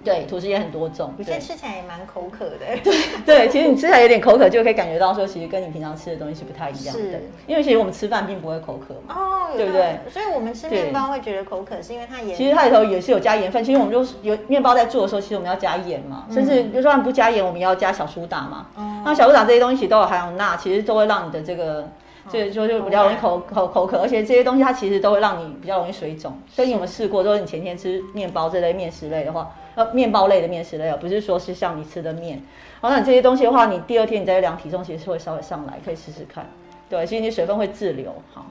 [0.03, 2.57] 对，吐司也很多种，有些吃起来也蛮口渴的。
[2.83, 2.93] 对
[3.25, 7.01] 对，其实你吃起来有点口渴，就可以感觉到说，其实跟你平常吃的东西是不太一样的。
[7.47, 9.99] 因为其实我们吃饭并不会口渴嘛，哦，对不对？
[10.09, 12.35] 所以我们吃面包会觉得口渴，是因为它盐。
[12.35, 13.63] 其实它里头也是有加盐分。
[13.63, 18.67] 其实我们就有面包在做的时候，其实我们要加盐嘛，甚至就算不加盐，我们要加小苏打嘛。
[19.05, 21.87] 那小苏打这些东西都有含有钠，其实都会让你的这个。
[22.29, 26.37] 所以说就比较容易口口口渴，而且这些东西它其实都会让你比较容易水肿。
[26.47, 27.23] 所以你有没有试过？
[27.23, 32.41] 说你前天吃面包这类面食类的话，呃，面包类的面食类，不是说是像你吃的面。
[32.79, 36.45] 好，那你这些东西的话，你第二天你再量体重，其实是会稍微上来，可以试试看。
[36.89, 38.13] 对，其实你水分会滞留。
[38.33, 38.45] 好，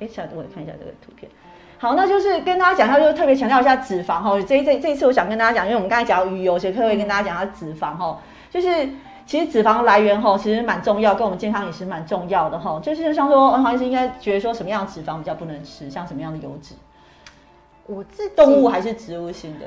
[0.00, 1.30] 哎，下我看一下这个图片。
[1.78, 4.40] 好，那就是跟大家讲一下，就是特别强调一下脂肪哈。
[4.42, 8.18] 这这这一次我想跟大家讲，因为我们刚才讲鱼油，所以特别跟大家讲一下脂肪哈，
[8.50, 8.88] 就是。
[9.26, 12.78] 其实脂肪来源哈，其实蛮重要，跟我们健康饮食蛮重要的哈。
[12.80, 15.90] 就是像说，黄医师应该觉得说，什么样的脂肪比较不能吃？
[15.90, 16.76] 像什么样的油脂？
[17.86, 19.66] 我自己动物还是植物性的？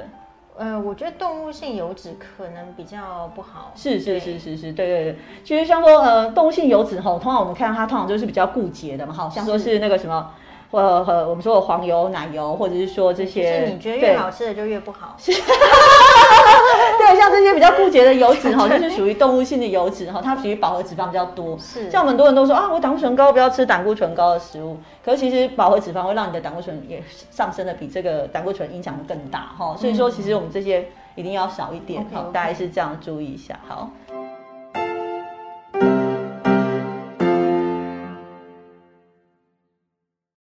[0.57, 3.72] 呃，我觉得动物性油脂可能比较不好。
[3.76, 5.16] 是是是是是，对对对。
[5.43, 10.32] 其实像说，呃，动物性油脂吼，通常我们看到它通常就是比较固结的嘛，哈，像说是那个什么。
[10.72, 15.15] 或和我们说的黄油、奶油，或者是说这些，是你觉得越好吃的就越不好。
[16.99, 21.57] 对，像这些比较固结的油脂哈，就是属于动物性的油脂哈，它属于饱和脂肪比较多。
[21.57, 24.78] 是，像很多人都说啊，我胆固醇高，不要吃胆固醇高的食物。
[25.03, 27.01] 可是其实饱和脂肪会让你的胆固醇也
[27.32, 29.76] 上升的比这个胆固醇影响更大哈。
[29.76, 33.59] 所以说，其实我们这些一定要少一点，好，大概是这样注意一下。
[33.67, 33.89] 好。